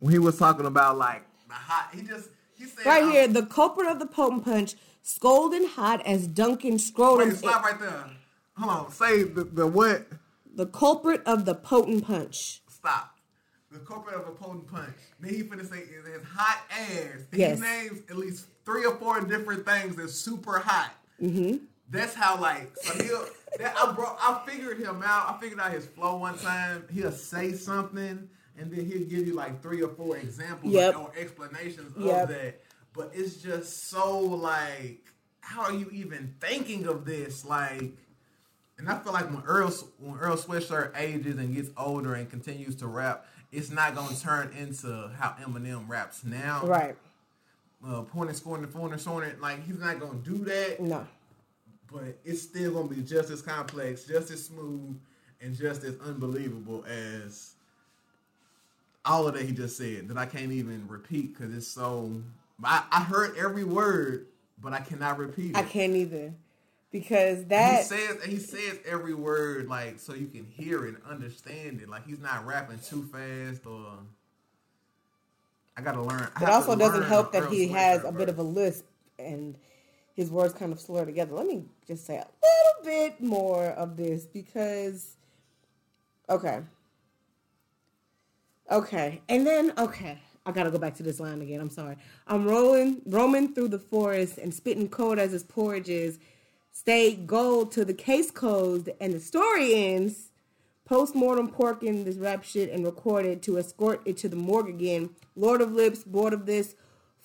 [0.00, 1.90] when he was talking about like the hot.
[1.94, 2.28] He just
[2.58, 7.28] he said Right here, the culprit of the potent punch, scolding hot as Duncan scrotum.
[7.30, 8.04] Wait, stop right there.
[8.58, 8.92] Hold on.
[8.92, 10.06] Say the, the what?
[10.54, 12.62] The culprit of the potent punch.
[12.68, 13.14] Stop.
[13.70, 14.96] The culprit of a potent punch.
[15.20, 17.26] Then he finna say is his hot ass.
[17.32, 17.56] Yes.
[17.58, 20.92] He names at least three or four different things that's super hot.
[21.20, 21.56] Mm-hmm.
[21.90, 23.26] That's how like so he'll.
[23.58, 24.16] that, I brought.
[24.20, 25.34] I figured him out.
[25.34, 26.84] I figured out his flow one time.
[26.90, 30.96] He'll say something and then he'll give you like three or four examples Yep.
[30.98, 32.22] or explanations Yep.
[32.22, 32.60] of that.
[32.94, 35.04] But it's just so like,
[35.40, 37.44] how are you even thinking of this?
[37.44, 37.92] Like,
[38.78, 42.76] and I feel like when Earl when Earl Sweatshirt ages and gets older and continues
[42.76, 46.66] to rap, it's not gonna turn into how Eminem raps now.
[46.66, 46.96] Right.
[47.86, 49.32] Uh, pointing, scoring, pointing, scoring.
[49.40, 50.80] Like he's not gonna do that.
[50.80, 51.06] No.
[51.90, 54.98] But it's still gonna be just as complex, just as smooth,
[55.40, 57.54] and just as unbelievable as
[59.04, 60.08] all of that he just said.
[60.08, 62.20] That I can't even repeat because it's so.
[62.62, 64.26] I, I heard every word,
[64.60, 65.56] but I cannot repeat it.
[65.56, 66.34] I can't either.
[67.00, 71.04] Because that he says he says every word like so you can hear it and
[71.08, 71.88] understand it.
[71.88, 73.98] Like he's not rapping too fast or.
[75.76, 76.28] I gotta learn.
[76.36, 78.86] I It also doesn't help that he has a bit of a lisp
[79.18, 79.56] and
[80.14, 81.34] his words kind of slur together.
[81.34, 85.16] Let me just say a little bit more of this because,
[86.30, 86.60] okay.
[88.70, 89.20] Okay.
[89.28, 90.18] And then, okay.
[90.46, 91.60] I gotta go back to this line again.
[91.60, 91.96] I'm sorry.
[92.26, 96.18] I'm rolling, roaming through the forest and spitting cold as his porridge is.
[96.78, 100.30] Stayed gold till the case closed and the story ends.
[100.84, 105.08] Post-mortem porking this rap shit and recorded to escort it to the morgue again.
[105.34, 106.76] Lord of Lips, bored of this.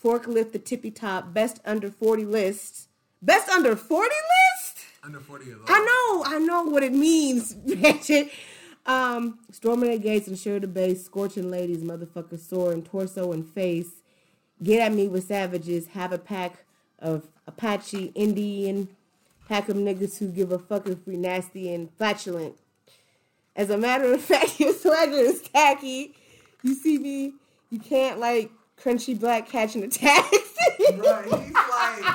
[0.02, 1.34] Forklift the tippy top.
[1.34, 2.88] Best under 40 list.
[3.22, 4.86] Best under 40 list?
[5.04, 5.70] under forty years old.
[5.70, 8.32] I know, I know what it means, Ratchet.
[8.86, 13.46] Um, storming the gates and share the base, scorching ladies, motherfucker sore and torso and
[13.46, 13.90] face.
[14.64, 15.88] Get at me with savages.
[15.88, 16.64] Have a pack
[17.00, 18.88] of Apache Indian.
[19.52, 22.56] Pack of niggas who give a fuck if we nasty and flatulent.
[23.54, 26.16] As a matter of fact, your swagger is tacky.
[26.64, 27.34] You see me,
[27.70, 28.50] you can't like
[28.82, 30.38] crunchy black catching attacks.
[30.80, 32.06] Right, he's like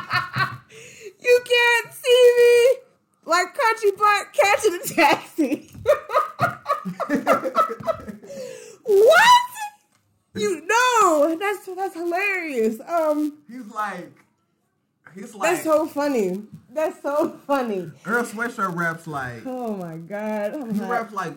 [1.20, 2.79] You can't see me
[3.27, 5.70] like crunchy black catching a taxi.
[8.83, 9.51] what?
[10.35, 12.81] You know that's that's hilarious.
[12.81, 14.11] Um, he's like,
[15.14, 16.42] he's like, that's so funny.
[16.76, 17.90] That's so funny.
[18.04, 20.54] Earl Sweatshirt raps like, Oh my god.
[20.54, 20.90] I'm he hot.
[20.90, 21.32] raps like,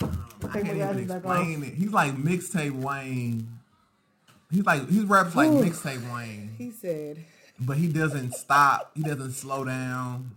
[0.00, 1.74] um, I can't even explain it.
[1.74, 3.60] He's like mixtape Wayne.
[4.50, 7.24] He's like he raps like mixtape Wayne, He said,
[7.60, 8.92] but he doesn't stop.
[8.94, 10.30] He doesn't slow down.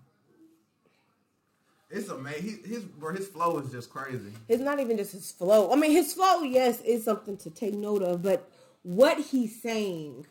[1.89, 2.59] It's amazing.
[2.65, 4.33] His bro, his flow is just crazy.
[4.49, 5.71] it's not even just his flow.
[5.71, 8.49] I mean, his flow, yes, is something to take note of, but
[8.83, 10.25] what he's saying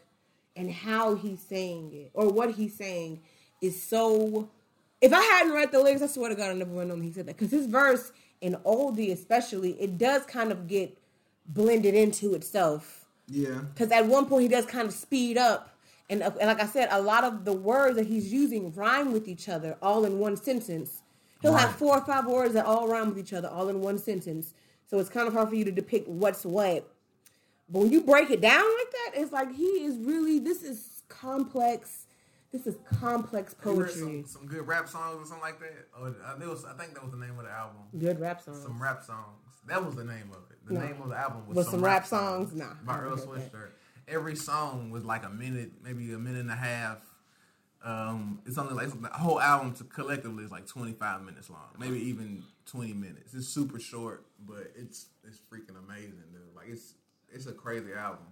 [0.54, 3.20] and how he's saying it, or what he's saying,
[3.60, 4.48] is so.
[5.00, 7.02] If I hadn't read the lyrics, I swear to God, I never would have known
[7.02, 7.36] he said that.
[7.36, 10.96] Because his verse in oldie, especially, it does kind of get
[11.48, 13.04] blended into itself.
[13.28, 13.62] Yeah.
[13.74, 15.76] because at one point he does kind of speed up
[16.08, 19.12] and, uh, and like i said a lot of the words that he's using rhyme
[19.12, 21.02] with each other all in one sentence
[21.42, 23.98] he'll have four or five words that all rhyme with each other all in one
[23.98, 24.54] sentence
[24.88, 26.88] so it's kind of hard for you to depict what's what
[27.68, 31.02] but when you break it down like that it's like he is really this is
[31.08, 32.05] complex
[32.56, 35.88] this is complex poetry Some, some good rap songs or something like that.
[36.00, 37.82] Or uh, was, I think that was the name of the album.
[37.98, 39.38] good rap songs Some rap songs.
[39.66, 40.58] That was the name of it.
[40.66, 40.80] The No.
[40.80, 42.54] name of the album was With some rap songs?
[42.54, 43.52] Nah, by Earl haven't heard that.
[43.52, 43.70] Sweatshirt.
[44.08, 46.98] Every song was like a minute, maybe a minute and a half.
[47.84, 51.98] Um, it's only like the whole album to collectively is like 25 minutes long, maybe
[52.00, 53.34] even 20 minutes.
[53.34, 56.42] It's super short, but it's it's freaking amazing, dude.
[56.54, 56.94] Like it's
[57.32, 58.26] it's a crazy album.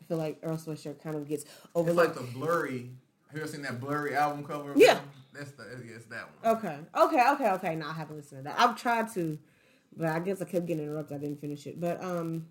[0.00, 1.90] i feel like earl sweatshirt kind of gets over.
[1.90, 2.90] It's overlooked like the blurry.
[3.34, 4.74] Have you ever seen that blurry album cover?
[4.76, 5.00] Yeah.
[5.32, 6.56] that's the it's that one.
[6.56, 6.78] Okay.
[6.96, 7.30] Okay.
[7.30, 7.50] Okay.
[7.50, 7.74] Okay.
[7.74, 8.60] No, I haven't listened to that.
[8.60, 9.36] I've tried to,
[9.96, 11.16] but I guess I kept getting interrupted.
[11.16, 11.80] I didn't finish it.
[11.80, 12.46] But um,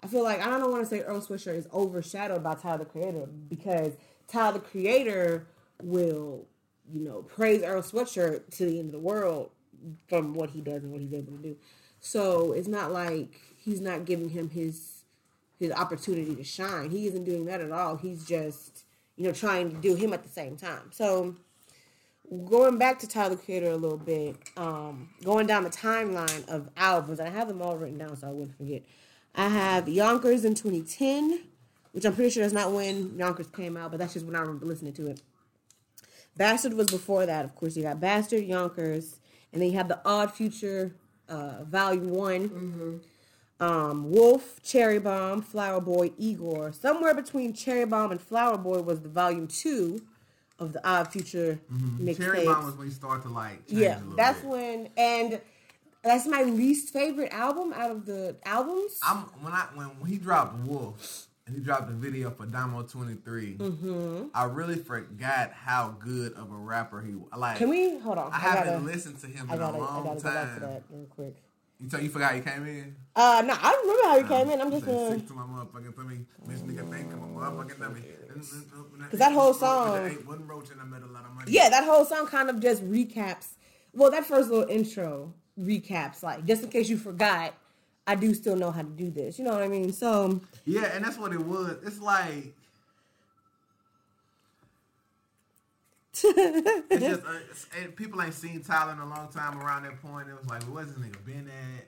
[0.00, 2.84] I feel like I don't want to say Earl Sweatshirt is overshadowed by Tyler the
[2.84, 3.94] Creator because
[4.28, 5.48] Tyler the Creator
[5.82, 6.46] will,
[6.88, 9.50] you know, praise Earl Sweatshirt to the end of the world
[10.06, 11.56] from what he does and what he's able to do.
[11.98, 15.02] So it's not like he's not giving him his
[15.58, 16.90] his opportunity to shine.
[16.90, 17.96] He isn't doing that at all.
[17.96, 18.84] He's just,
[19.16, 20.90] you know, trying to do him at the same time.
[20.90, 21.36] So
[22.46, 27.20] going back to Tyler Creator a little bit, um, going down the timeline of albums,
[27.20, 28.82] I have them all written down so I wouldn't forget.
[29.34, 31.40] I have Yonkers in 2010,
[31.92, 34.40] which I'm pretty sure that's not when Yonkers came out, but that's just when I
[34.40, 35.22] remember listening to it.
[36.36, 37.76] Bastard was before that, of course.
[37.76, 39.20] You got Bastard, Yonkers,
[39.52, 40.94] and then you have the Odd Future,
[41.28, 43.00] uh, Volume One.
[43.62, 46.72] Um, Wolf, Cherry Bomb, Flower Boy, Igor.
[46.72, 50.02] Somewhere between Cherry Bomb and Flower Boy was the Volume Two
[50.58, 52.16] of the Odd Future mixtape.
[52.16, 54.50] Cherry Bomb was when you start to like Yeah, that's bit.
[54.50, 55.40] when, and
[56.02, 58.98] that's my least favorite album out of the albums.
[59.06, 63.58] I'm when I when he dropped Wolf and he dropped the video for Domo 23.
[63.58, 64.24] Mm-hmm.
[64.34, 67.28] I really forgot how good of a rapper he was.
[67.36, 68.32] Like Can we hold on?
[68.32, 70.54] I haven't gotta, listened to him I in gotta, a I long gotta go back
[70.54, 71.36] to that real quick.
[71.82, 72.94] You tell you forgot he came in.
[73.16, 74.60] Uh, no, I remember how he came in.
[74.60, 75.10] I'm just gonna.
[75.10, 76.24] sick to my motherfucking tummy.
[76.46, 78.02] This nigga think I'm a motherfucking dummy.
[79.10, 81.50] Cause that whole song- One roach and I made a lot of money.
[81.52, 83.48] Yeah, that whole song kind of just recaps.
[83.92, 87.54] Well, that first little intro recaps, like just in case you forgot.
[88.04, 89.38] I do still know how to do this.
[89.38, 89.92] You know what I mean?
[89.92, 91.76] So Yeah, and that's what it was.
[91.86, 92.52] It's like
[96.98, 97.38] just uh,
[97.96, 100.28] people ain't seen Tyler in a long time around that point.
[100.28, 101.86] It was like, where's this nigga been at?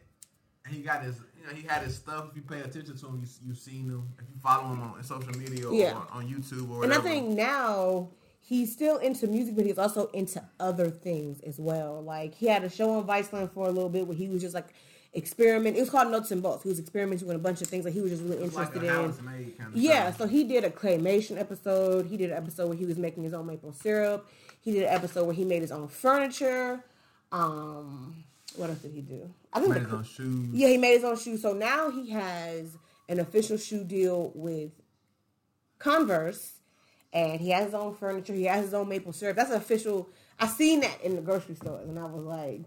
[0.65, 2.29] And he got his, you know, he had his stuff.
[2.31, 4.09] If you pay attention to him, you you've seen him.
[4.19, 6.01] If you follow him on social media or Yeah.
[6.11, 8.09] on YouTube or And I think now
[8.41, 12.03] he's still into music, but he's also into other things as well.
[12.03, 14.55] Like he had a show on Viceland for a little bit where he was just
[14.55, 14.69] like
[15.15, 15.77] experiment.
[15.77, 16.63] It was called Nuts and Bolts.
[16.65, 18.83] He was experimenting with a bunch of things that he was just really like interested
[18.85, 19.13] a in.
[19.15, 20.19] kind of Yeah, show.
[20.19, 22.07] so he did a claymation episode.
[22.07, 24.29] He did an episode where he was making his own maple syrup.
[24.61, 26.85] He did an episode where he made his own furniture.
[27.33, 28.25] Um,
[28.57, 29.31] what else did he do?
[29.53, 30.49] I think made the- his own shoes.
[30.53, 31.43] yeah, he made his own shoes.
[31.43, 32.77] So now he has
[33.09, 34.71] an official shoe deal with
[35.79, 36.53] Converse,
[37.13, 38.33] and he has his own furniture.
[38.33, 39.37] He has his own maple syrup.
[39.37, 40.09] That's official.
[40.41, 42.63] I seen that in the grocery stores, and I was like,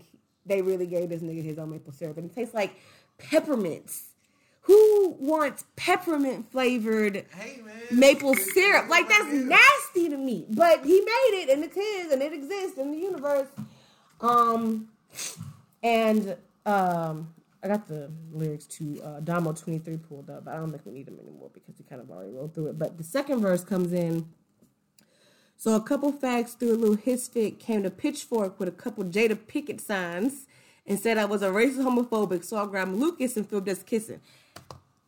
[0.47, 2.75] they really gave this nigga his own maple syrup, and it tastes like
[3.17, 4.03] peppermints.
[4.62, 8.89] Who wants peppermint flavored Hey maple syrup?
[8.89, 10.45] Like that's nasty to me.
[10.49, 13.47] But he made it, and it's his, and it exists in the universe.
[14.19, 14.89] Um,
[15.83, 17.33] and um,
[17.63, 20.47] I got the lyrics to uh, Domo twenty three pulled up.
[20.47, 22.77] I don't think we need them anymore because we kind of already rolled through it.
[22.77, 24.27] But the second verse comes in.
[25.60, 29.04] So a couple facts through a little his fit came to Pitchfork with a couple
[29.04, 30.46] Jada Pickett signs
[30.86, 34.22] and said I was a racist homophobic, so I grabbed Lucas and filmed us kissing.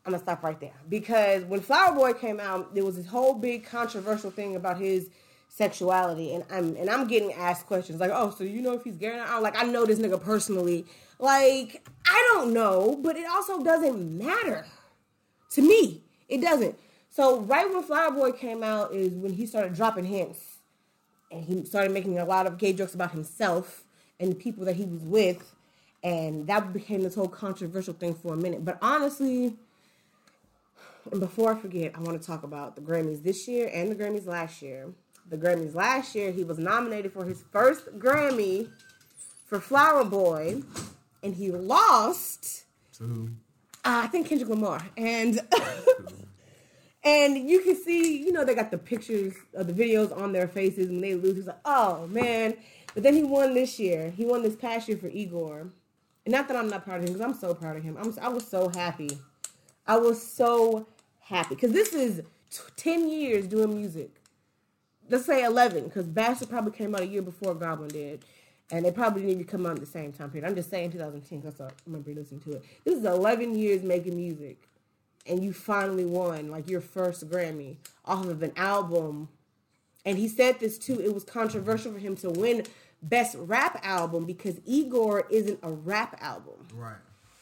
[0.06, 3.36] I'm gonna stop right there because when Flower Boy came out, there was this whole
[3.36, 5.12] big controversial thing about his
[5.50, 8.98] sexuality, and I'm and I'm getting asked questions like, "Oh, so you know if he's
[8.98, 10.88] gay or not?" I'm like, I know this nigga personally.
[11.20, 14.66] Like, I don't know, but it also doesn't matter
[15.52, 16.02] to me.
[16.28, 16.76] It doesn't.
[17.10, 20.40] So right when Flower Boy came out is when he started dropping hints,
[21.32, 23.84] and he started making a lot of gay jokes about himself
[24.20, 25.56] and the people that he was with,
[26.04, 28.64] and that became this whole controversial thing for a minute.
[28.64, 29.56] But honestly,
[31.12, 33.96] and before I forget, I want to talk about the Grammys this year and the
[33.96, 34.90] Grammys last year.
[35.30, 38.70] The Grammys last year, he was nominated for his first Grammy
[39.46, 40.64] for Flower Boy,
[41.24, 42.66] and he lost.
[42.98, 43.30] To
[43.86, 45.40] Uh, I think Kendrick Lamar, and
[47.04, 50.48] and you can see, you know, they got the pictures of the videos on their
[50.48, 51.36] faces when they lose.
[51.36, 52.56] He's like, oh man!
[52.94, 54.12] But then he won this year.
[54.12, 55.62] He won this past year for Igor,
[56.26, 57.98] and not that I'm not proud of him, because I'm so proud of him.
[57.98, 59.18] I'm I was so happy.
[59.88, 60.88] I was so
[61.22, 64.12] happy because this is t- ten years doing music.
[65.10, 68.26] Let's say eleven, because Bastard probably came out a year before Goblin did.
[68.72, 70.48] And they probably didn't even come out at the same time period.
[70.48, 72.64] I'm just saying 2010 because I remember listening to it.
[72.86, 74.69] This is 11 years making music
[75.30, 79.30] and you finally won like your first Grammy off of an album.
[80.06, 81.00] And he said this too.
[81.00, 82.64] It was controversial for him to win
[83.02, 86.68] best rap album because Igor isn't a rap album.
[86.76, 86.96] right.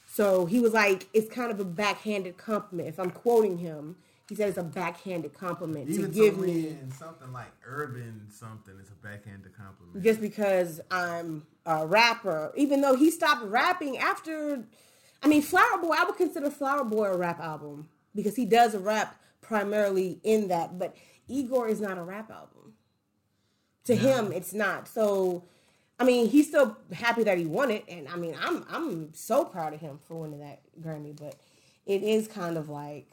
[0.09, 2.89] So he was like, it's kind of a backhanded compliment.
[2.89, 3.97] If I'm quoting him,
[4.27, 8.73] he said it's a backhanded compliment Even to give me win something like urban something
[8.81, 10.03] is a backhanded compliment.
[10.03, 12.51] just because I'm a rapper.
[12.57, 14.63] Even though he stopped rapping after,
[15.21, 18.75] I mean, Flower Boy, I would consider Flower Boy a rap album because he does
[18.75, 20.77] rap primarily in that.
[20.77, 20.95] But
[21.27, 22.73] Igor is not a rap album.
[23.85, 24.87] To him, it's not.
[24.87, 25.45] So,
[25.97, 29.45] I mean, he's still happy that he won it, and I mean, I'm I'm so
[29.45, 31.15] proud of him for winning that Grammy.
[31.15, 31.35] But
[31.85, 33.09] it is kind of like,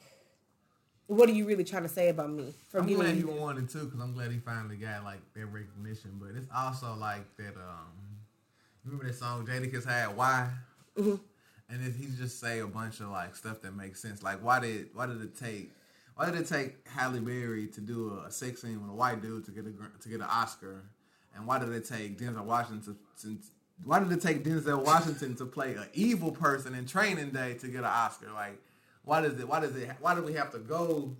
[1.06, 3.70] what are you really trying to say about me for I'm glad he won it
[3.70, 6.18] too, because I'm glad he finally got like that recognition.
[6.20, 7.54] But it's also like that.
[7.54, 8.18] Um,
[8.84, 10.16] remember that song Jadakiss had?
[10.16, 10.50] Why?
[10.98, 11.14] Mm-hmm.
[11.74, 14.22] And he just say a bunch of like stuff that makes sense.
[14.22, 15.72] Like why did why did it take
[16.14, 19.20] why did it take Halle Berry to do a, a sex scene with a white
[19.20, 20.84] dude to get a to get an Oscar?
[21.34, 23.38] And why did it take Denzel Washington to,
[23.82, 27.66] why did it take Denzel Washington to play an evil person in Training Day to
[27.66, 28.30] get an Oscar?
[28.32, 28.62] Like
[29.02, 31.16] why does it why does it why do we have to go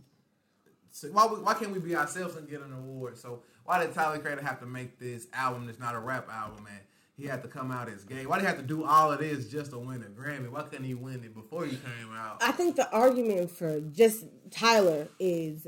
[1.11, 3.19] why, why can't we be ourselves and get an award?
[3.19, 6.69] So why did Tyler Creator have to make this album that's not a rap album
[6.71, 6.79] and
[7.16, 8.27] he had to come out as gay?
[8.27, 10.50] Why did he have to do all of this just to win a Grammy?
[10.50, 12.42] Why couldn't he win it before he came out?
[12.42, 15.66] I think the argument for just Tyler is,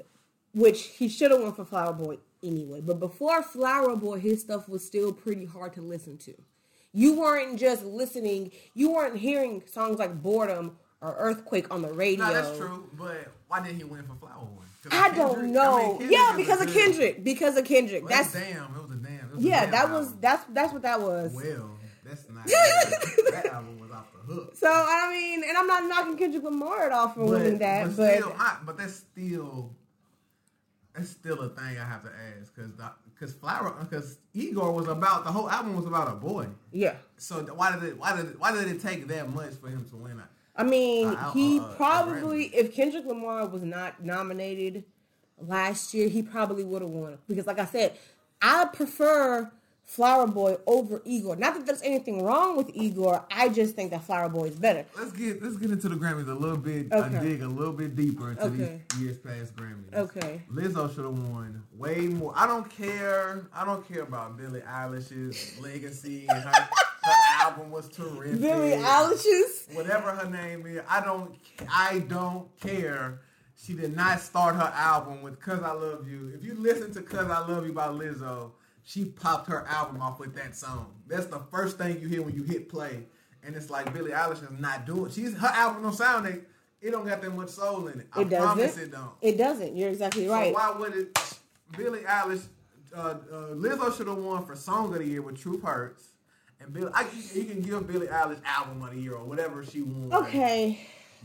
[0.54, 2.80] which he should have won for Flower Boy anyway.
[2.80, 6.35] But before Flower Boy, his stuff was still pretty hard to listen to.
[6.92, 8.52] You weren't just listening.
[8.74, 12.24] You weren't hearing songs like Boredom or Earthquake on the radio.
[12.24, 12.88] No, that's true.
[12.98, 14.62] But why didn't he win for Flower Boy?
[14.90, 15.96] I don't know.
[15.96, 17.24] I mean, yeah, because of Kendrick.
[17.24, 18.04] Because of Kendrick.
[18.04, 18.72] Well, that's damn.
[19.38, 19.66] Yeah.
[19.66, 21.33] That was that's that's what that was.
[21.35, 21.70] well.
[22.05, 22.46] That's not.
[22.46, 24.55] that album was off the hook.
[24.57, 28.18] So I mean, and I'm not knocking Kendrick Lamar at all for winning that, but,
[28.18, 29.75] still, I, but that's still
[30.94, 32.70] that's still a thing I have to ask because
[33.12, 36.46] because Flower because Igor was about the whole album was about a boy.
[36.70, 36.94] yeah.
[37.16, 39.85] So why did it why did it, why did it take that much for him
[39.90, 40.22] to win?
[40.57, 44.85] I mean, Uh, he uh, probably, if Kendrick Lamar was not nominated
[45.38, 47.18] last year, he probably would have won.
[47.29, 47.99] Because, like I said,
[48.42, 49.51] I prefer
[49.85, 51.37] Flower Boy over Igor.
[51.37, 53.25] Not that there's anything wrong with Igor.
[53.31, 54.85] I just think that Flower Boy is better.
[54.99, 56.92] Let's get let's get into the Grammys a little bit.
[56.92, 57.16] Okay.
[57.16, 58.83] Uh, dig a little bit deeper into Okay.
[58.90, 59.94] these years past Grammys.
[59.94, 60.42] Okay.
[60.53, 62.33] Lizzo should have won way more.
[62.37, 63.46] I don't care.
[63.55, 67.12] I don't care about Billie Eilish's legacy and her, her
[67.46, 68.40] album was terrific.
[68.40, 69.68] Billie Eilish's.
[69.72, 71.33] whatever her name is, I don't
[71.72, 73.20] I don't care.
[73.57, 76.31] She did not start her album with Cause I Love You.
[76.35, 78.53] If you listen to Cause I Love You by Lizzo,
[78.85, 80.92] she popped her album off with that song.
[81.07, 83.05] That's the first thing you hear when you hit play.
[83.42, 86.45] And it's like Billie Eilish is not doing she's her album don't sound like
[86.81, 88.09] it don't got that much soul in it.
[88.12, 88.47] I It doesn't.
[88.47, 89.11] promise it don't.
[89.23, 89.77] It doesn't.
[89.77, 90.55] You're exactly right.
[90.55, 91.39] So why would it
[91.76, 92.47] Billie Eilish
[92.95, 93.14] uh, uh,
[93.55, 96.05] Lizzo should have won for Song of the Year with Truth Hurts.
[96.61, 99.83] And Bill, I, you can give Billie Eilish album of the year or whatever she
[99.83, 100.12] won.
[100.24, 100.80] okay.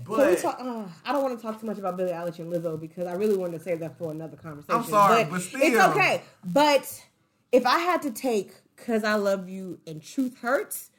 [0.06, 2.80] But talk, uh, I don't want to talk too much about Billie Eilish and Lizzo
[2.80, 4.76] because I really wanted to save that for another conversation.
[4.76, 5.82] I'm sorry, but it's still.
[5.92, 6.22] okay.
[6.44, 7.04] But
[7.52, 10.90] if I had to take "Cause I Love You" and "Truth Hurts,"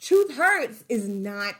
[0.00, 1.54] "Truth Hurts" is not.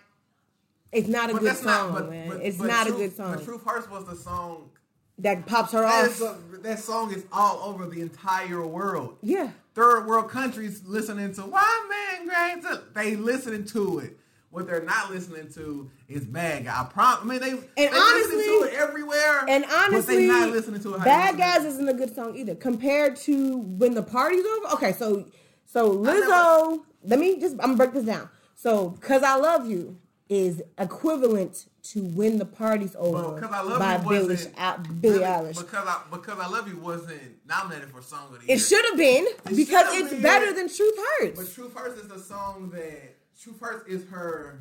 [0.93, 1.95] It's not a but good song, not.
[1.95, 2.28] But, man.
[2.28, 4.70] but- it's but not Truth, a good song But Truth Hurts was the song.
[5.18, 6.20] that pops her That, off.
[6.53, 9.16] a, that song is all over the entire world.
[9.22, 11.89] yeah, Third world countries listening to "Why
[12.20, 12.28] Man
[12.62, 14.18] Great." They listening to it.
[14.55, 16.80] What they're not listening to is Bad Guy.
[16.80, 19.44] I prom- I mean, they and they honestly, listen to it everywhere.
[19.48, 21.02] And honestly, they not listening to it.
[21.02, 24.74] Bad Guys isn't a good song either compared to when the party's over.
[24.74, 25.26] Okay, so
[25.66, 26.80] so I never- Lizzo.
[27.02, 28.28] Let me just I'm gonna break this down.
[28.55, 29.98] So, cause I love you
[30.28, 34.55] is equivalent to when the party's over Well, 'Cause I Love by You Billie, wasn't-
[34.57, 35.59] Al- Billie Really, Eilish.
[35.59, 38.57] Because I because I Love You wasn't nominated for Song of the Year.
[38.57, 40.22] It should have been It because it's been.
[40.22, 41.40] better than Truth Hurts.
[41.40, 44.61] But Truth Hurts is the song that Truth Hurts is her.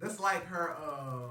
[0.00, 0.72] That's like her.
[0.76, 1.30] Um,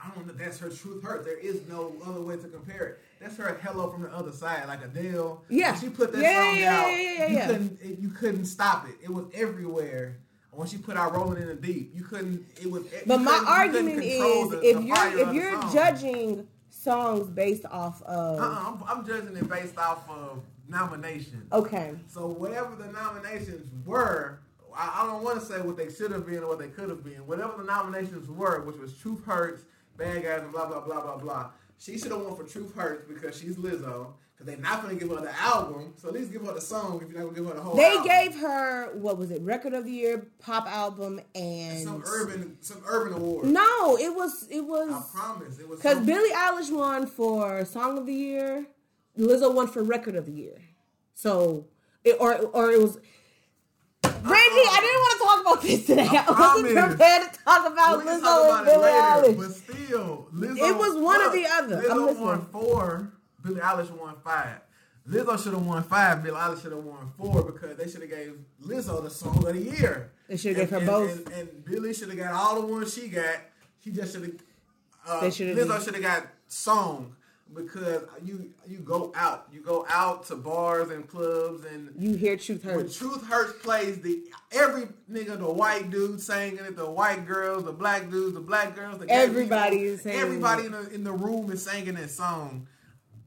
[0.00, 0.32] I don't know.
[0.34, 1.24] That's her Truth Hurts.
[1.24, 2.98] There is no other way to compare it.
[3.20, 5.42] That's her Hello from the other side, like Adele.
[5.48, 5.72] Yeah.
[5.72, 6.86] When she put that Yeah, song yeah, out.
[6.88, 7.46] yeah, yeah, you yeah.
[7.46, 8.00] couldn't.
[8.02, 8.94] You couldn't stop it.
[9.02, 10.18] It was everywhere.
[10.50, 12.44] When she put out "Rolling in the Deep," you couldn't.
[12.60, 12.84] It was.
[13.06, 13.32] But my
[13.72, 18.02] couldn't- you couldn't argument is the- if the you're if you're judging songs based off
[18.02, 21.50] of Uh-uh, I'm, I'm judging it based off of nominations.
[21.52, 24.38] okay, So whatever the nominations were,
[24.76, 26.88] I, I don't want to say what they should have been or what they could
[26.88, 27.26] have been.
[27.26, 29.62] Whatever the nominations were, which was Truth Hurts,
[29.96, 31.50] Bad Guys, and blah blah blah blah blah.
[31.78, 34.08] She should have won for Truth Hurts because she's Lizzo.
[34.36, 36.60] Because they're not going to give her the album, so at least give her the
[36.60, 37.76] song if you're not going to give her the whole.
[37.76, 38.04] they album.
[38.08, 42.82] gave her what was it record of the year, pop album, and some urban some
[42.84, 43.46] urban award.
[43.46, 44.90] no, it was it was.
[44.90, 48.66] I promise it was because some- Billie Eilish won for song of the year,
[49.16, 50.58] Lizzo won for record of the year,
[51.14, 51.66] so
[52.02, 52.98] it, or or it was.
[54.24, 56.08] Reggie, I didn't want to talk about this today.
[56.10, 56.94] I, wasn't promise.
[56.94, 59.36] prepared to talk about We Lizzo talk and about it Billie later, Eilish.
[59.38, 60.70] But still, Lizzo.
[60.70, 61.76] It was one or the other.
[61.90, 63.12] I'm Lizzo won four.
[63.42, 64.60] Billie Eilish won five.
[65.08, 66.22] Lizzo should have won five.
[66.22, 69.52] Billie Eilish should have won four because they should have gave Lizzo the song of
[69.52, 70.12] the year.
[70.28, 71.26] They should have gave her and- both.
[71.26, 73.36] And, and Billie should have got all the ones she got.
[73.82, 74.32] She just should have.
[75.06, 77.14] Uh, They Lizzo should have got song
[77.54, 82.36] because you you go out you go out to bars and clubs and You hear
[82.36, 82.76] Truth Hurts.
[83.00, 87.64] when Truth Hurts plays the every nigga, the white dude singing it, the white girls,
[87.64, 91.04] the black dudes, the black girls, the Everybody people, is singing Everybody in the in
[91.04, 92.66] the room is singing that song.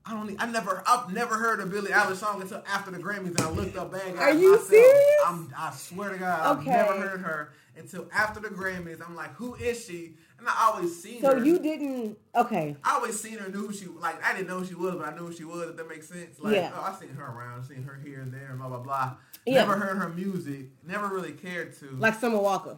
[0.05, 0.35] I don't.
[0.41, 0.81] I never.
[0.87, 3.91] I've never heard a Billie Eilish song until after the Grammys, and I looked up
[3.91, 4.67] Bad Guys Are you myself.
[4.69, 5.15] serious?
[5.25, 6.71] I'm, I swear to God, Okay.
[6.71, 9.05] I've never heard her until after the Grammys.
[9.05, 10.13] I'm like, who is she?
[10.39, 11.39] And I always seen So her.
[11.39, 12.75] So you didn't okay.
[12.83, 14.23] I always seen her, knew who she like.
[14.23, 15.69] I didn't know who she was, but I knew who she was.
[15.71, 16.39] If that makes sense.
[16.39, 16.71] Like, Yeah.
[16.75, 19.13] oh, I seen her around, seen her here and there, and blah blah blah.
[19.45, 19.55] Yeah.
[19.61, 20.67] Never heard her music.
[20.85, 21.89] Never really cared to.
[21.97, 22.77] Like Summer Walker.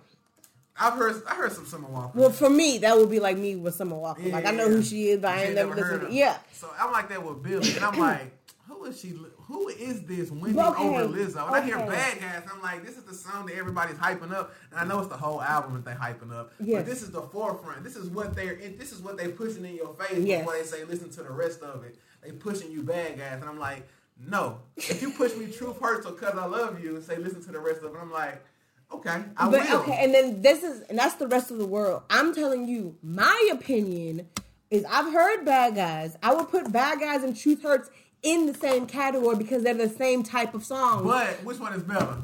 [0.82, 2.18] I've heard, I heard some Summer Walker.
[2.18, 4.24] Well, for me, that would be like me with Summer Walker.
[4.30, 6.04] like I know who she is, but I ain't never listened.
[6.04, 6.08] her.
[6.08, 8.32] To, yeah, So I'm like that with Billie, and I'm like,
[8.70, 9.14] who is she?
[9.50, 11.48] Who is this winning Okay, over Lizzo?
[11.48, 11.88] And I hear okay.
[11.90, 15.00] Bad Guys, I'm like, this is the song that everybody's hyping up, and I know
[15.00, 16.52] it's the whole album that they hyping up.
[16.60, 16.78] Yes.
[16.78, 17.84] But this is the forefront.
[17.84, 18.56] This is what they're.
[18.78, 20.42] This is what they pushing in your face Yes.
[20.42, 21.98] before they say listen to the rest of it.
[22.24, 23.88] They pushing you Bad Guys, and I'm like,
[24.24, 24.60] no.
[24.78, 27.52] If you push me Truth Hurts or Cause I Love You and say listen to
[27.52, 28.46] the rest of it, I'm like,
[28.94, 29.80] okay, I but will.
[29.80, 32.04] okay, and then this is and that's the rest of the world.
[32.12, 34.28] I'm telling you, my opinion
[34.70, 36.16] is I've heard Bad Guys.
[36.22, 37.90] I would put Bad Guys and Truth Hurts
[38.24, 41.04] in the same category because they're the same type of song.
[41.06, 42.18] But which one is better?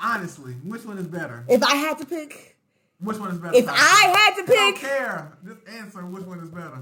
[0.00, 1.44] Honestly, which one is better?
[1.48, 2.56] if I had to pick,
[3.00, 3.56] Which one is better?
[3.56, 5.32] if I had to pick, I don't care.
[5.44, 6.78] Just answer which one is better.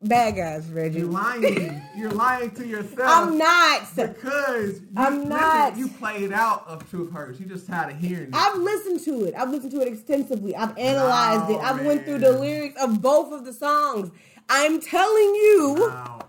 [0.00, 1.00] Bad Guys, Reggie.
[1.00, 1.82] You're lying.
[1.96, 3.00] You're lying to yourself.
[3.02, 3.82] I'm not.
[3.96, 5.76] Because you, I'm listen, not.
[5.76, 7.40] You played out of Truth Hurts.
[7.40, 8.34] You just tired of hearing it.
[8.34, 9.34] I've listened to it.
[9.34, 10.54] I've listened to it extensively.
[10.54, 11.56] I've analyzed it.
[11.58, 14.12] I've went through the lyrics of both of the songs.
[14.48, 15.88] I'm telling you.
[15.90, 16.20] Now,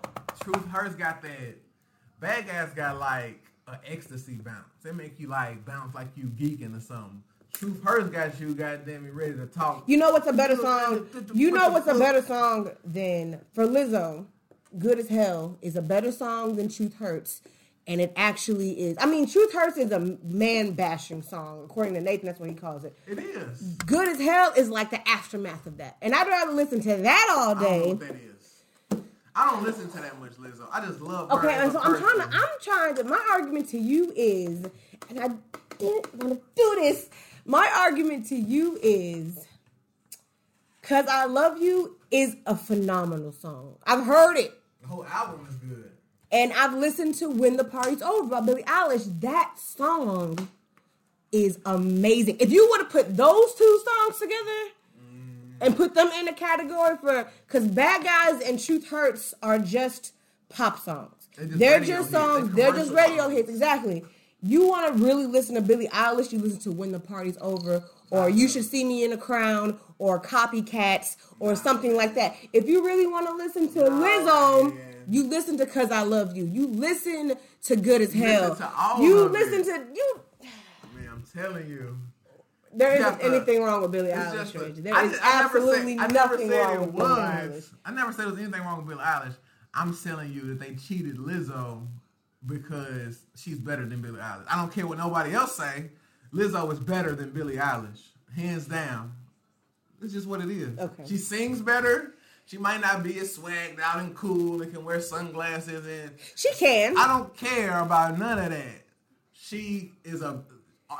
[0.41, 1.57] Truth Hurts got that.
[2.19, 4.65] Bad Guys got like an ecstasy bounce.
[4.83, 7.23] They make you like bounce like you geeking or something.
[7.53, 9.83] Truth Hurts got you goddamn it ready to talk.
[9.87, 11.07] You know what's a better song?
[11.33, 14.25] You know what's a better song than for Lizzo?
[14.77, 17.41] Good as Hell is a better song than Truth Hurts.
[17.87, 18.97] And it actually is.
[18.99, 21.63] I mean, Truth Hurts is a man bashing song.
[21.65, 22.95] According to Nathan, that's what he calls it.
[23.07, 23.61] It is.
[23.85, 25.97] Good as Hell is like the aftermath of that.
[26.01, 28.28] And I'd rather listen to that all I don't know day.
[29.35, 29.49] What that is.
[29.49, 30.67] I don't listen to that much Lizzo.
[30.71, 32.35] I just love Okay, and so I'm trying to.
[32.35, 33.03] I'm trying to.
[33.05, 34.65] My argument to you is,
[35.09, 35.29] and I
[35.77, 37.09] didn't want to do this.
[37.45, 39.45] My argument to you is,
[40.83, 43.75] cause I love you is a phenomenal song.
[43.85, 45.91] I've heard it, The whole album is good.
[46.31, 49.19] and I've listened to "When the Party's Over" by Billie Eilish.
[49.21, 50.49] That song
[51.31, 52.37] is amazing.
[52.39, 54.73] If you would have put those two songs together.
[55.61, 60.13] And put them in a category for because Bad Guys and Truth Hurts are just
[60.49, 61.27] pop songs.
[61.37, 62.53] They're just songs.
[62.53, 63.33] They're just radio songs.
[63.33, 63.49] hits.
[63.49, 64.03] Exactly.
[64.41, 66.31] You want to really listen to Billie Eilish?
[66.31, 69.77] You listen to When the Party's Over, or You Should See Me in a Crown,
[69.97, 72.35] or Copycats, or something like that.
[72.53, 74.77] If you really want to listen to Lizzo,
[75.09, 76.45] you listen to Cause I Love You.
[76.45, 77.33] You listen
[77.63, 78.49] to Good as You Hell.
[78.51, 80.21] listen to all you of listen to you.
[80.95, 81.97] Man, I'm telling you.
[82.73, 86.49] There isn't anything wrong with Billie Eilish, a- There I is I absolutely said- nothing
[86.49, 87.21] said wrong it with Billie.
[87.21, 87.73] Eilish.
[87.85, 89.35] I never said there was anything wrong with Billie Eilish.
[89.73, 91.87] I'm telling you that they cheated Lizzo
[92.45, 94.45] because she's better than Billie Eilish.
[94.49, 95.91] I don't care what nobody else say.
[96.33, 98.01] Lizzo is better than Billie Eilish,
[98.35, 99.13] hands down.
[100.01, 100.77] It's just what it is.
[100.79, 101.03] Okay.
[101.07, 102.13] She sings better.
[102.45, 106.51] She might not be as swagged out and cool and can wear sunglasses and She
[106.53, 106.97] can.
[106.97, 108.81] I don't care about none of that.
[109.33, 110.41] She is a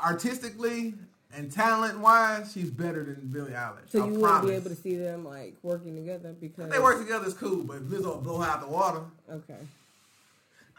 [0.04, 0.94] artistically
[1.34, 3.90] and talent wise, she's better than Billie Eilish.
[3.90, 6.98] so I you wouldn't be able to see them like working together because They work
[7.00, 9.02] together is cool, but if Lizzo will blow out the water.
[9.30, 9.56] Okay.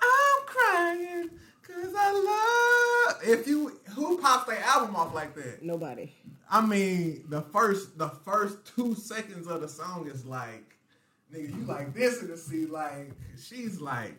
[0.02, 1.30] I'm crying
[1.72, 3.24] cause I love.
[3.24, 5.64] If you who pops their album off like that?
[5.64, 6.12] Nobody.
[6.49, 10.76] I mean, the first the first two seconds of the song is like,
[11.34, 14.16] nigga, you like this in the see like she's like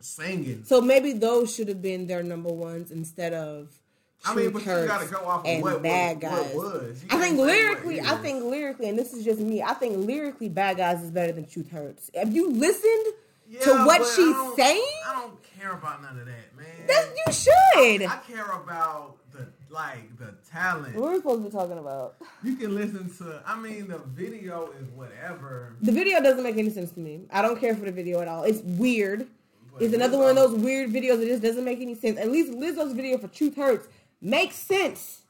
[0.00, 0.64] singing.
[0.64, 3.79] So maybe those should have been their number ones instead of.
[4.24, 6.54] I mean, but you gotta go off of and what, Bad Guys.
[6.54, 9.62] what I think lyrically, I think lyrically, and this is just me.
[9.62, 12.10] I think lyrically, Bad Guys is better than Truth Hurts.
[12.14, 13.14] Have you listened
[13.48, 14.86] Yeah, to what but I she's saying?
[15.06, 16.86] I don't care about none of that, man.
[16.86, 18.02] That you should.
[18.08, 20.96] I care about the like the talent.
[20.96, 22.16] What are we supposed to be talking about?
[22.44, 23.40] You can listen to.
[23.46, 25.76] I mean, the video is whatever.
[25.80, 27.22] The video doesn't make any sense to me.
[27.32, 28.42] I don't care for the video at all.
[28.44, 29.26] It's weird.
[29.72, 32.18] But It's another Lizzo- one of those weird videos that just doesn't make any sense.
[32.18, 33.86] At least Lizzo's video for Truth Hurts
[34.20, 35.22] makes sense.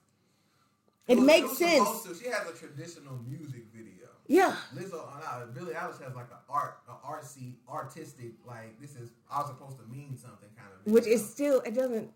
[1.09, 2.03] It makes sense.
[2.05, 4.07] to- she has a traditional music video.
[4.27, 4.55] Yeah.
[4.77, 8.33] Lizzo, uh, Billie Eilish has like an art, an artsy, artistic.
[8.47, 10.93] Like this is I was supposed to mean something kind of.
[10.93, 12.13] Which is still it doesn't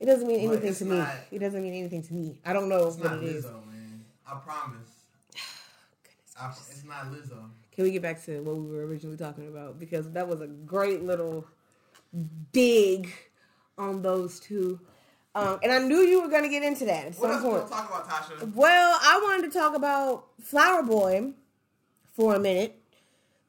[0.00, 1.04] it doesn't mean But anything to me.
[1.30, 2.40] It doesn't mean anything to me.
[2.46, 3.44] I don't know It's what not it is.
[3.44, 4.04] Lizzo, man.
[4.26, 4.88] I promise.
[6.40, 7.50] I, it's not Lizzo.
[7.72, 9.78] Can we get back to what we were originally talking about?
[9.78, 11.46] Because that was a great little
[12.52, 13.12] dig
[13.76, 14.80] on those two.
[15.38, 17.66] Um, and I knew you were going to get into that at What some point.
[17.66, 18.54] about, Tasha?
[18.54, 21.32] Well, I wanted to talk about Flower Boy
[22.14, 22.80] for a minute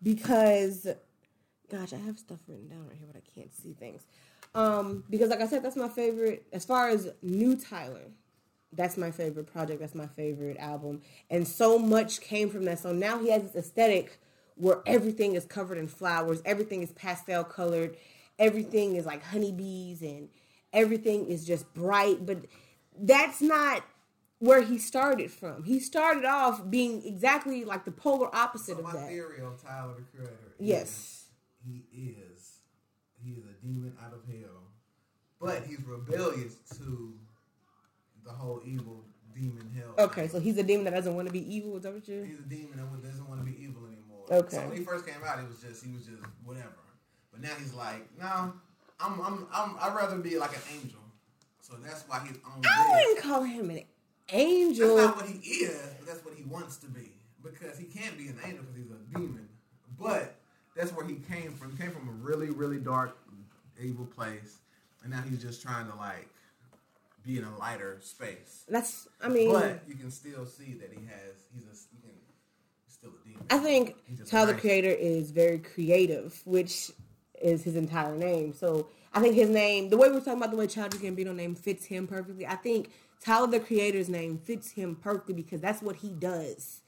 [0.04, 0.88] because,
[1.72, 4.04] gosh, I have stuff written down right here, but I can't see things.
[4.56, 6.46] Um, because, like I said, that's my favorite.
[6.54, 8.12] As far as new Tyler,
[8.74, 9.80] that's my favorite project.
[9.80, 12.80] That's my favorite album, and so much came from that.
[12.80, 14.20] So now he has this aesthetic
[14.56, 17.96] where everything is covered in flowers, everything is pastel colored,
[18.38, 20.30] everything is like honeybees, and
[20.74, 22.26] everything is just bright.
[22.26, 22.46] But
[22.98, 23.84] that's not
[24.40, 25.64] where he started from.
[25.64, 29.10] He started off being exactly like the polar opposite So of my that.
[29.10, 30.56] theory on Tyler the Creator.
[30.60, 30.90] Yes.
[30.90, 31.26] is
[31.66, 32.60] he is
[33.24, 34.64] he is a demon out of hell,
[35.42, 37.14] but he's rebellious to
[38.24, 39.04] the whole evil
[39.34, 40.06] demon hell.
[40.06, 41.78] Okay, so he's a demon that doesn't want to be evil.
[41.78, 42.24] Is that what you?
[42.24, 44.26] he's a demon that doesn't want to be evil anymore.
[44.32, 44.56] Okay.
[44.56, 46.70] So when he first came out, it was just he was just whatever.
[47.32, 48.54] But now he's like, no,
[49.00, 51.00] I'm I'm I'm I'd rather be like an angel.
[51.62, 53.08] So that's why he's on I this.
[53.08, 53.84] wouldn't call him an
[54.32, 54.96] angel.
[54.96, 57.12] That's not what he is, but that's what he wants to be.
[57.44, 59.48] Because he can't be an angel because he's a demon.
[60.00, 60.36] But
[60.76, 61.72] that's where he came from.
[61.72, 63.18] He came from a really, really dark,
[63.82, 64.58] evil place.
[65.04, 66.28] And now he's just trying to like
[67.24, 68.66] be in a lighter space.
[68.68, 69.08] That's.
[69.22, 72.12] I mean, But you can still see that he has he's a you can
[72.86, 73.46] he's still a demon.
[73.50, 73.96] I think
[74.26, 74.62] Tyler the nice.
[74.62, 76.92] Creator is very creative, which
[77.42, 78.54] is his entire name.
[78.54, 81.56] So I think his name, the way we're talking about the way Childish Gambino name
[81.56, 82.46] fits him perfectly.
[82.46, 82.92] I think
[83.24, 86.82] Tyler the Creator's name fits him perfectly because that's what he does.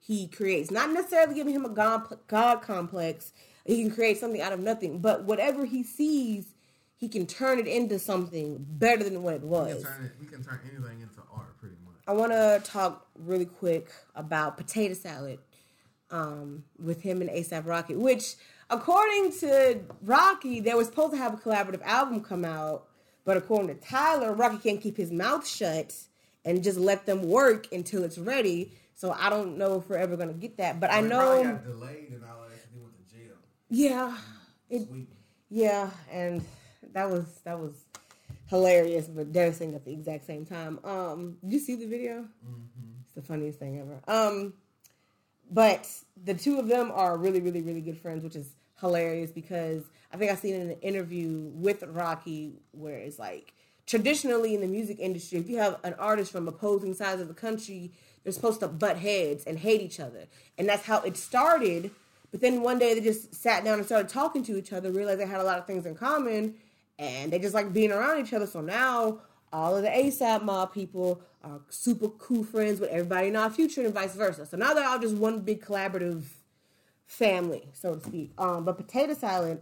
[0.00, 3.32] He creates, not necessarily giving him a god, god complex.
[3.66, 6.54] He can create something out of nothing, but whatever he sees,
[6.96, 9.74] he can turn it into something better than what it He was.
[9.74, 11.94] can turn it, he can turn anything into art pretty much.
[12.06, 15.38] I want to talk really quick about potato salad
[16.10, 18.36] um, with him and ASAP Rocky, which,
[18.70, 22.86] according to Rocky, they were supposed to have a collaborative album come out,
[23.24, 25.94] but according to Tyler, Rocky can't keep his mouth shut
[26.44, 28.72] and just let them work until it's ready.
[28.94, 31.52] So I don't know if we're ever gonna get that, but I He probably know,
[31.52, 33.34] got delayed and all that he went to jail.
[33.68, 34.16] yeah,
[34.70, 34.88] it,
[35.50, 36.44] yeah, and
[36.92, 37.74] that was that was
[38.46, 40.80] hilarious but devastating at the exact same time.
[40.84, 42.26] Um, you see the video?
[43.04, 44.00] It's the funniest thing ever.
[44.08, 44.54] Um,
[45.50, 45.88] but
[46.24, 48.50] the two of them are really, really, really good friends, which is
[48.80, 53.52] hilarious because I think I seen in an interview with Rocky where it's like
[53.86, 57.34] traditionally in the music industry, if you have an artist from opposing sides of the
[57.34, 57.90] country,
[58.22, 60.26] they're supposed to butt heads and hate each other,
[60.58, 61.90] and that's how it started.
[62.30, 65.20] But then one day they just sat down and started talking to each other, realized
[65.20, 66.56] they had a lot of things in common,
[66.98, 68.46] and they just like being around each other.
[68.46, 69.20] So now
[69.50, 73.82] all of the ASAP mob people are super cool friends with everybody in Odd Future
[73.82, 74.44] and vice versa.
[74.44, 76.24] So now they're all just one big collaborative
[77.08, 78.30] family, so to speak.
[78.38, 79.60] Um, but potato salad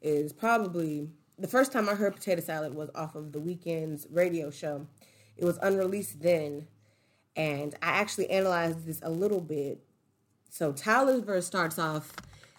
[0.00, 1.08] is probably
[1.38, 4.86] the first time I heard potato salad was off of the Weeknd's radio show.
[5.36, 6.68] It was unreleased then,
[7.34, 9.80] and I actually analyzed this a little bit.
[10.50, 12.14] So Tyler's verse starts off,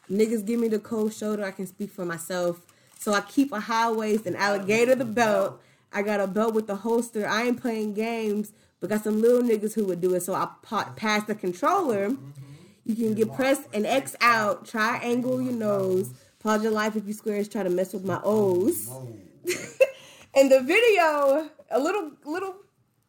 [0.09, 2.65] "Niggas give me the cold shoulder, I can speak for myself.
[2.97, 5.61] So I keep a high waist and alligator the belt.
[5.93, 7.27] I got a belt with the holster.
[7.27, 10.21] I ain't playing games, but got some little niggas who would do it.
[10.21, 12.17] So I pa- pass the controller."
[12.91, 17.13] You can get pressed and X out, triangle your nose, pause your life if you
[17.13, 18.89] squares try to mess with my O's.
[20.35, 22.55] and the video, a little little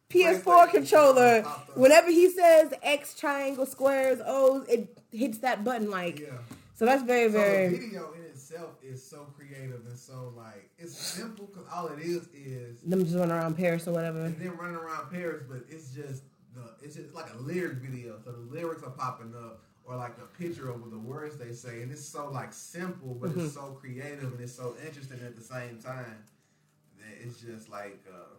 [0.09, 1.41] PS4 controller,
[1.75, 6.19] whenever he says X triangle squares O's, it hits that button like.
[6.21, 6.27] Yeah.
[6.75, 7.67] So that's very So very.
[7.67, 11.99] the video in itself is so creative and so like it's simple because all it
[11.99, 14.23] is is them just running around Paris or whatever.
[14.23, 16.23] and then running around Paris, but it's just
[16.55, 18.17] the it's just like a lyric video.
[18.23, 21.81] So the lyrics are popping up or like a picture of the words they say,
[21.81, 23.45] and it's so like simple, but Mm-hmm.
[23.45, 26.17] it's so creative and it's so interesting at the same time.
[26.99, 28.03] That it's just like.
[28.09, 28.35] Uh,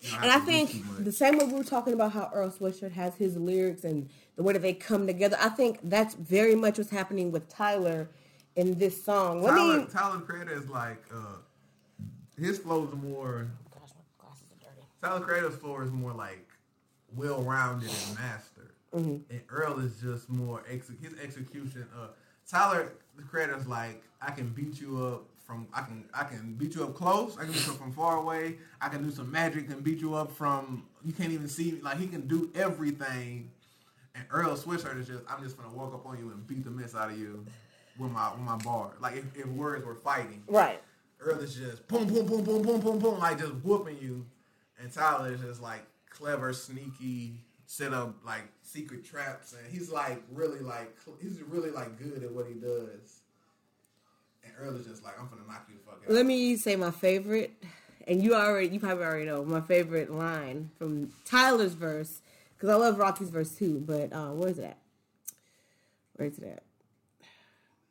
[0.00, 0.70] you don't And I have think
[1.04, 4.42] the same way we were talking about how Earl Sweatshirt has his lyrics and the
[4.42, 8.08] way that they come together, I think that's very much what's happening with Tyler
[8.56, 9.42] in this song.
[9.42, 9.86] Let Tyler, me.
[9.92, 11.36] Tyler Creator is like uh,
[12.38, 13.48] his flow is more.
[13.72, 14.86] Gosh, my glasses are dirty.
[15.00, 16.48] Tyler Creator's flow is more like
[17.14, 18.51] well rounded and mastered,
[19.30, 21.86] and Earl is just more ex- his execution.
[21.96, 22.08] Uh,
[22.48, 26.74] Tyler the Creator's like I can beat you up from I can I can beat
[26.74, 27.36] you up close.
[27.38, 28.58] I can beat you up from far away.
[28.80, 31.80] I can do some magic and beat you up from you can't even see me.
[31.80, 33.50] Like he can do everything.
[34.14, 36.70] And Earl Sweatshirt is just I'm just gonna walk up on you and beat the
[36.70, 37.44] mess out of you
[37.98, 38.92] with my with my bar.
[39.00, 40.42] Like if, if words were fighting.
[40.48, 40.80] Right.
[41.20, 44.26] Earl is just boom, boom, boom, boom, boom, boom, boom, like just whooping you,
[44.80, 50.22] and Tyler is just like clever, sneaky, set up like secret traps, and he's like
[50.30, 53.20] really like he's really like good at what he does.
[54.44, 56.12] And Earl is just like I'm gonna knock you the fuck out.
[56.12, 57.50] Let me say my favorite,
[58.06, 62.20] and you already, you probably already know my favorite line from Tyler's verse
[62.54, 63.82] because I love Rocky's verse too.
[63.86, 64.78] But uh, where's it at?
[66.16, 66.62] Where's it at?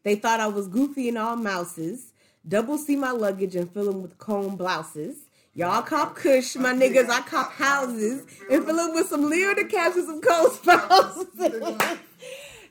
[0.04, 2.14] They thought I was goofy and all mouses.
[2.48, 5.18] Double C my luggage and fill them with Comme blouses.
[5.54, 7.10] Y'all cop kush, my niggas.
[7.10, 9.30] I cop houses and fill them with some
[9.70, 11.26] caps and some cold sprouts.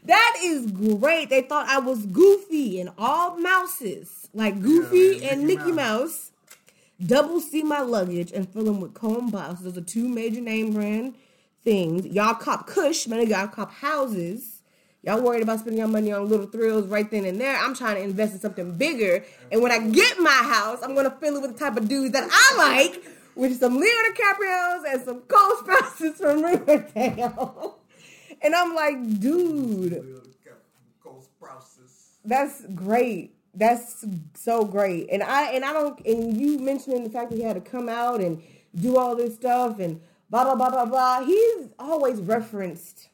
[0.05, 1.29] that is great.
[1.29, 6.31] They thought I was goofy and all mouses, like Goofy Yeah, and Mickey Mickey Mouse.
[7.05, 9.65] Double C my luggage and fill them with Comme blouses.
[9.65, 11.15] Those are two major name brand
[11.63, 12.07] things.
[12.07, 13.35] Y'all cop kush, my nigga.
[13.35, 14.50] I cop houses.
[15.03, 17.57] Y'all worried about spending your money on little thrills right then and there.
[17.57, 19.25] I'm trying to invest in something bigger.
[19.51, 22.13] And when I get my house, I'm gonna fill it with the type of dudes
[22.13, 23.03] that I like,
[23.37, 27.79] is some Leo DiCaprio's and some Cole Sprouses from Riverdale.
[28.43, 30.05] and I'm like, dude,
[32.25, 33.35] that's great.
[33.55, 35.09] That's so great.
[35.11, 37.89] And I and I don't and you mentioning the fact that he had to come
[37.89, 38.43] out and
[38.79, 41.25] do all this stuff and blah blah blah blah blah.
[41.25, 43.10] He's always referenced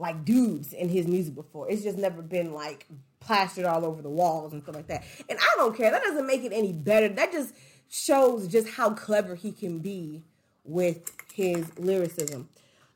[0.00, 1.70] like dudes in his music before.
[1.70, 2.86] It's just never been like
[3.20, 5.04] plastered all over the walls and stuff like that.
[5.28, 5.90] And I don't care.
[5.90, 7.08] That doesn't make it any better.
[7.08, 7.54] That just
[7.88, 10.22] shows just how clever he can be
[10.64, 12.48] with his lyricism.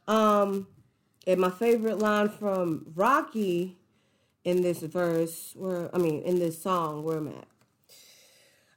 [0.09, 0.67] Um
[1.27, 3.77] and my favorite line from Rocky
[4.45, 7.47] in this verse, where I mean in this song, where I'm at.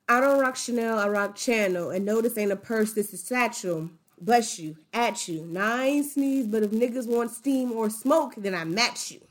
[0.10, 3.22] I don't rock Chanel, I rock Channel, and no, this ain't a purse, this is
[3.24, 3.90] satchel.
[4.20, 5.46] Bless you, at you.
[5.46, 9.22] Now I ain't sneeze, but if niggas want steam or smoke, then I match you.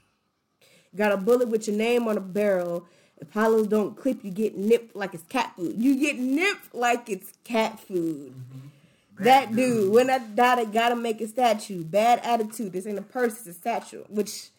[0.94, 2.86] Got a bullet with your name on a barrel.
[3.18, 5.82] If hollows don't clip, you get nipped like it's cat food.
[5.82, 8.32] You get nipped like it's cat food.
[8.32, 9.24] Mm-hmm.
[9.24, 11.82] That dude, when I die, they gotta make a statue.
[11.82, 12.72] Bad attitude.
[12.72, 14.04] This ain't a purse, it's a statue.
[14.08, 14.50] Which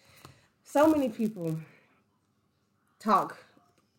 [0.64, 1.58] so many people
[3.00, 3.38] talk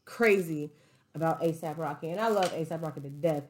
[0.04, 0.70] crazy
[1.14, 3.44] about ASAP Rocky, and I love ASAP Rocky to death.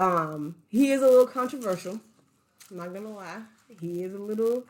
[0.00, 2.00] Um, he is a little controversial.
[2.70, 3.42] I'm not gonna lie.
[3.80, 4.64] He is a little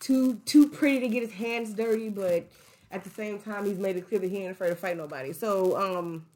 [0.00, 2.48] too too pretty to get his hands dirty, but
[2.90, 5.32] at the same time, he's made it clear that he ain't afraid to fight nobody.
[5.32, 6.26] So um,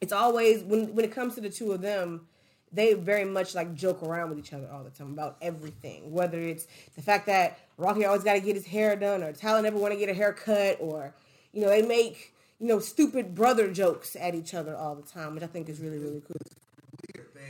[0.00, 2.28] it's always when when it comes to the two of them,
[2.72, 6.12] they very much like joke around with each other all the time about everything.
[6.12, 9.62] Whether it's the fact that Rocky always got to get his hair done, or Tyler
[9.62, 11.12] never want to get a haircut, or
[11.52, 15.34] you know they make you know stupid brother jokes at each other all the time,
[15.34, 16.36] which I think is really really cool.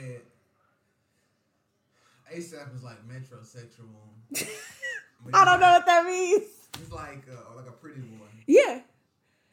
[0.02, 0.22] That
[2.36, 3.86] ASAP is like metrosexual.
[5.32, 6.42] I don't know what that means.
[6.78, 8.26] He's like uh, like a pretty boy.
[8.46, 8.80] Yeah.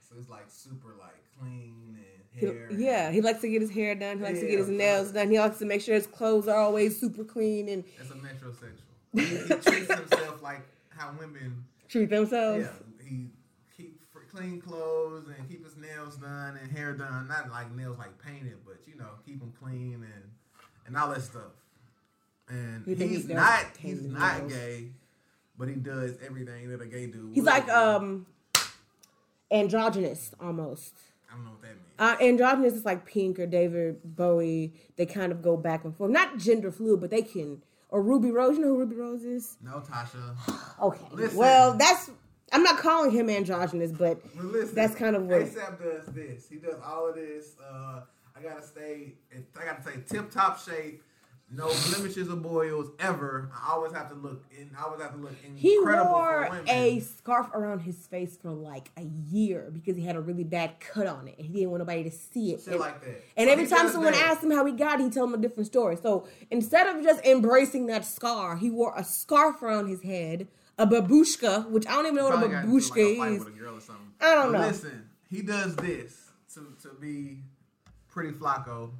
[0.09, 1.97] So it's like super like clean
[2.41, 2.67] and hair.
[2.69, 4.17] and- yeah, he likes to get his hair done.
[4.17, 5.29] He likes to get his nails done.
[5.29, 8.77] He likes to make sure his clothes are always super clean and That's a metrosexual.
[9.13, 11.65] He, he treats himself like how women.
[11.89, 12.65] treat themselves.
[12.65, 12.90] Yeah, he
[14.31, 17.27] clean clothes and keep his nails done and hair done.
[17.27, 20.23] Not like nails like painted, but you know, keep them clean and
[20.87, 21.51] and all that stuff.
[22.49, 24.53] and he's he not he's not nose?
[24.53, 24.87] gay,
[25.57, 27.33] but he does everything that a gay dude.
[27.35, 27.71] He's like do.
[27.73, 28.25] um
[29.51, 30.95] androgynous almost.
[31.29, 31.79] I don't know what that means.
[31.97, 34.73] Uh, androgynous is like Pink or David Bowie.
[34.97, 36.11] They kind of go back and forth.
[36.11, 37.61] Not gender fluid, but they can.
[37.89, 38.57] Or Ruby Rose.
[38.57, 39.57] You know who Ruby Rose is?
[39.63, 40.35] no, Tasha.
[40.81, 41.05] Okay.
[41.11, 41.37] Listen.
[41.37, 42.09] Well, that's.
[42.51, 46.05] I'm not calling him androgynous, but listen, That's kind of what- ASAP does.
[46.13, 47.55] This he does all of this.
[47.59, 48.01] Uh,
[48.35, 49.13] I gotta stay.
[49.59, 51.03] I gotta say tip top shape.
[51.53, 53.51] No blemishes or boils ever.
[53.53, 54.45] I always have to look.
[54.57, 55.59] In, I always have to look incredible.
[55.59, 56.69] he wore for women.
[56.69, 60.79] a scarf around his face for like a year because he had a really bad
[60.79, 62.61] cut on it he didn't want nobody to see it.
[62.61, 63.21] shit And- like that.
[63.35, 64.27] And So every time someone that.
[64.31, 65.97] asked him how he got it, he told them a different story.
[66.01, 70.47] So instead of just embracing that scar, he wore a scarf around his head,
[70.77, 73.47] a babushka, which I don't even know what a Probably got into, babushka like, is.
[73.47, 74.11] a girl or something.
[74.19, 74.67] I don't But know.
[74.67, 77.39] Listen, he does this to to be
[78.09, 78.91] pretty Flacko.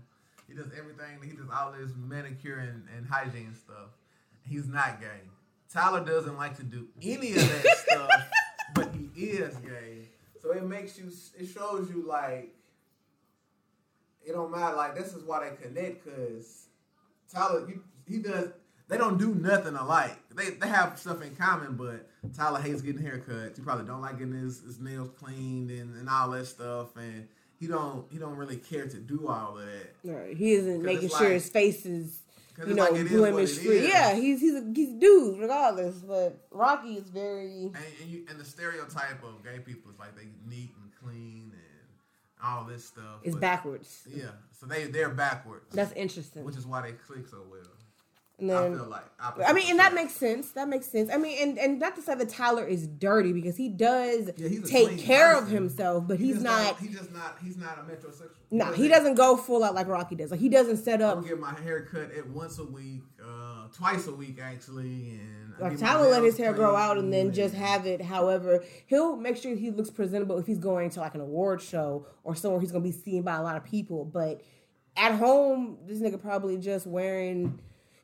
[0.48, 1.20] He does everything.
[1.24, 3.90] He does all this manicure and, and hygiene stuff.
[4.48, 5.22] He's not gay.
[5.72, 8.12] Tyler doesn't like to do any of that stuff,
[8.76, 10.10] but he is gay.
[10.42, 11.10] So it makes you.
[11.40, 12.54] It shows you like
[14.26, 14.76] it don't matter.
[14.76, 16.68] Like this is why they connect because
[17.32, 18.50] Tyler, you, he does.
[18.92, 20.18] They don't do nothing alike.
[20.36, 23.56] They they have stuff in common, but Tyler hates getting haircuts.
[23.56, 26.98] He probably don't like getting his, his nails cleaned and, and all that stuff.
[26.98, 29.94] And he don't he don't really care to do all of that.
[30.04, 30.36] Right.
[30.36, 32.20] He isn't making sure like- his face is
[32.68, 33.88] you know, like blemish free.
[33.88, 35.96] Yeah, he's he's a he's a dude regardless.
[36.00, 40.18] But Rocky is very And, and, you, and the stereotype of gay people is like
[40.18, 43.22] they neat and clean and all this stuff.
[43.24, 44.02] is but- backwards.
[44.14, 46.44] Yeah, so they they're backwards, That's interesting.
[46.44, 47.62] which is why they click so well.
[48.42, 49.04] And I feel like.
[49.48, 50.52] I mean, and that makes sense.
[50.52, 51.10] That makes sense.
[51.14, 54.50] I mean, and and not to say that Tyler is dirty because he does Yeah,
[54.66, 56.80] take care of himself, but He he's not.
[56.80, 57.38] don't- He just not.
[57.44, 58.30] He's not a metrosexual.
[58.50, 60.32] No, he doesn't go full out like Rocky does.
[60.32, 63.68] Like he doesn't set up I get my hair cut at once a week, uh,
[63.74, 67.34] twice a week actually, and Like Tyler let his hair grow out and then clean
[67.34, 68.02] just have it.
[68.02, 72.08] However, he'll make sure he looks presentable if he's going to like an award show
[72.24, 74.04] or somewhere he's gonna be seen by a lot of people.
[74.04, 74.42] But
[74.98, 77.60] at home, this nigga probably just wearing.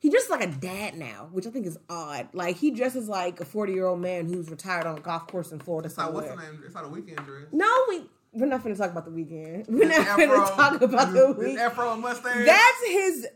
[0.07, 2.29] He dresses like a dad now, which I think is odd.
[2.31, 5.51] Like he dresses like a forty year old man who's retired on a golf course
[5.51, 6.45] in Florida It's not what's somewhere.
[6.45, 6.61] the name?
[6.65, 7.47] It's not a weekend dress.
[7.51, 9.67] No, we we're not going to talk about the Weeknd.
[9.67, 11.57] We're not going to talk about the Weeknd.
[11.57, 12.45] Afro and mustache.
[12.45, 13.27] That's his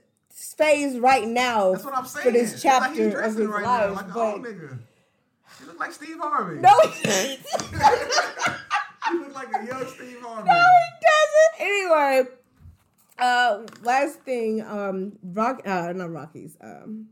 [0.55, 1.74] phase right now.
[1.74, 2.24] That's what I'm saying.
[2.26, 4.43] For this It's like he's chapter of dressing his right life, now like an old
[4.45, 4.80] nigga.
[5.59, 6.61] He look like Steve Harvey.
[6.61, 7.36] no, he
[9.11, 10.47] he look like a young Steve Harvey.
[10.47, 11.59] No, he doesn't.
[11.59, 12.30] Anyway,
[13.22, 16.57] uh, last thing, um, Rock, uh, not Rocky's.
[16.61, 17.07] Um,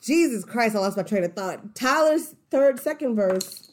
[0.00, 1.74] Jesus Christ, I lost my train of thought.
[1.74, 3.70] Tyler's third, second verse.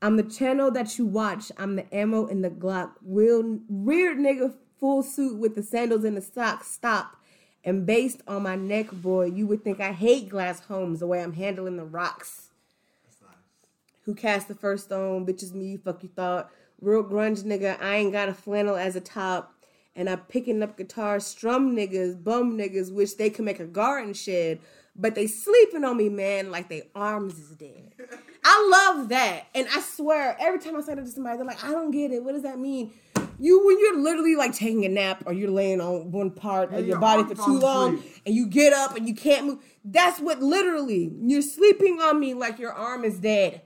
[0.00, 1.50] I'm the channel that you watch.
[1.58, 2.92] I'm the ammo in the Glock.
[3.04, 6.70] Real weird nigga, full suit with the sandals and the socks.
[6.70, 7.16] Stop.
[7.64, 11.22] And based on my neck, boy, you would think I hate glass homes the way
[11.22, 12.44] I'm handling the rocks
[14.04, 16.50] who cast the first stone, bitches me, fuck you thought.
[16.80, 19.53] Real grunge nigga, I ain't got a flannel as a top.
[19.96, 24.12] And I'm picking up guitars, strum niggas, bum niggas, which they can make a garden
[24.12, 24.58] shed,
[24.96, 27.92] but they sleeping on me, man, like they arms is dead.
[28.44, 29.46] I love that.
[29.54, 32.10] And I swear, every time I say that to somebody, they're like, I don't get
[32.12, 32.22] it.
[32.22, 32.92] What does that mean?
[33.40, 36.86] You when you're literally like taking a nap or you're laying on one part of
[36.86, 39.58] your body for too long and you get up and you can't move.
[39.84, 43.62] That's what literally you're sleeping on me like your arm is dead.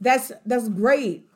[0.00, 1.27] That's that's great.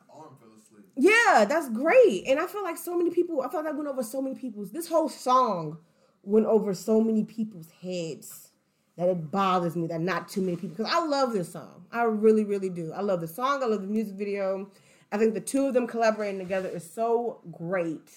[0.97, 1.25] Arm fell asleep.
[1.27, 2.25] Yeah, that's great.
[2.27, 4.35] And I feel like so many people, I feel like that went over so many
[4.35, 5.77] people's, this whole song
[6.23, 8.49] went over so many people's heads
[8.95, 11.85] that it bothers me that not too many people, because I love this song.
[11.91, 12.93] I really, really do.
[12.93, 13.63] I love the song.
[13.63, 14.69] I love the music video.
[15.11, 18.11] I think the two of them collaborating together is so great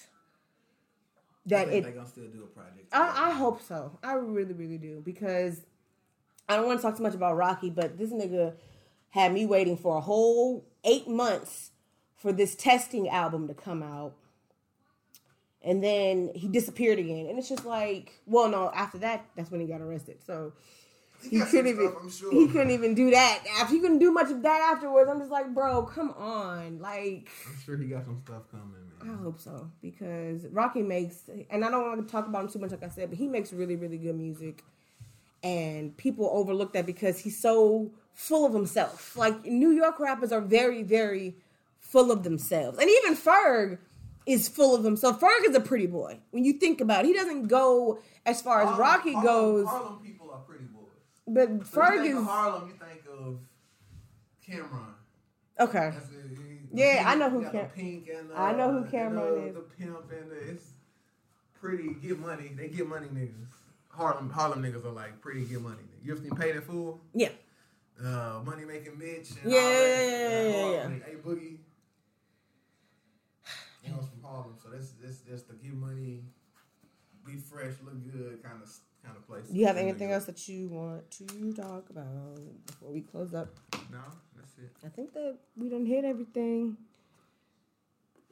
[1.47, 2.89] that it, they're gonna still do a project.
[2.93, 3.99] I, I hope so.
[4.03, 5.61] I really, really do because
[6.49, 8.55] I don't want to talk too much about Rocky, but this nigga
[9.11, 11.71] had me waiting for a whole eight months
[12.17, 14.15] for this testing album to come out,
[15.63, 19.61] and then he disappeared again, and it's just like, well, no, after that, that's when
[19.61, 20.19] he got arrested.
[20.25, 20.53] So
[21.23, 22.33] he some couldn't even stuff, sure.
[22.33, 23.41] he couldn't even do that.
[23.59, 27.29] After he couldn't do much of that afterwards, I'm just like, bro, come on, like.
[27.47, 31.71] I'm sure he got some stuff coming, I hope so because Rocky makes, and I
[31.71, 33.77] don't want to talk about him too much, like I said, but he makes really,
[33.77, 34.63] really good music,
[35.43, 39.17] and people overlook that because he's so full of himself.
[39.17, 41.37] Like New York rappers are very, very
[41.91, 43.79] full of themselves, and even Ferg
[44.27, 45.21] is full of himself.
[45.21, 47.09] Ferg is a pretty boy when you think about it.
[47.09, 50.83] He doesn't go as far as Harlem- Rocky Harlem- goes, Harlem people are pretty boys.
[51.29, 53.39] but So you Ferg is Harlem, you think of
[54.47, 54.95] Cam'ron.
[55.61, 55.91] okay.
[55.95, 58.39] That's the- the Yeah, pink- I know who you got Cam- the pink and the,
[58.39, 59.55] I know who Cam'ron the, is.
[59.55, 60.65] The pimp and the, it's
[61.55, 62.49] pretty get money.
[62.57, 63.47] They get money niggas.
[63.89, 65.77] Harlem Harlem niggas are like pretty good money.
[66.03, 67.01] You ever seen Paid in Full?
[67.15, 67.31] Yeah.
[67.99, 69.43] Uh, money making bitch.
[69.43, 69.73] And Yeah, all that.
[69.73, 71.57] yeah, yeah, yeah, yeah, A Boogie.
[73.87, 76.25] You know, it's from Harlem, so that's that's that's the get money,
[77.25, 78.69] be fresh, look good kind of
[79.05, 79.45] kind of place.
[79.51, 83.49] You have anything else that you want to talk about before we close up?
[83.93, 83.99] No,
[84.37, 84.71] that's it.
[84.85, 86.77] I think that we done hit everything.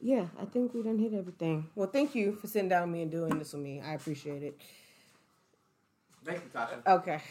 [0.01, 1.69] Yeah, I think we done hit everything.
[1.75, 3.81] Well, thank you for sitting down with me and doing this with me.
[3.81, 4.57] I appreciate it.
[6.25, 6.85] Thank you, Tasha.
[6.87, 7.21] Okay.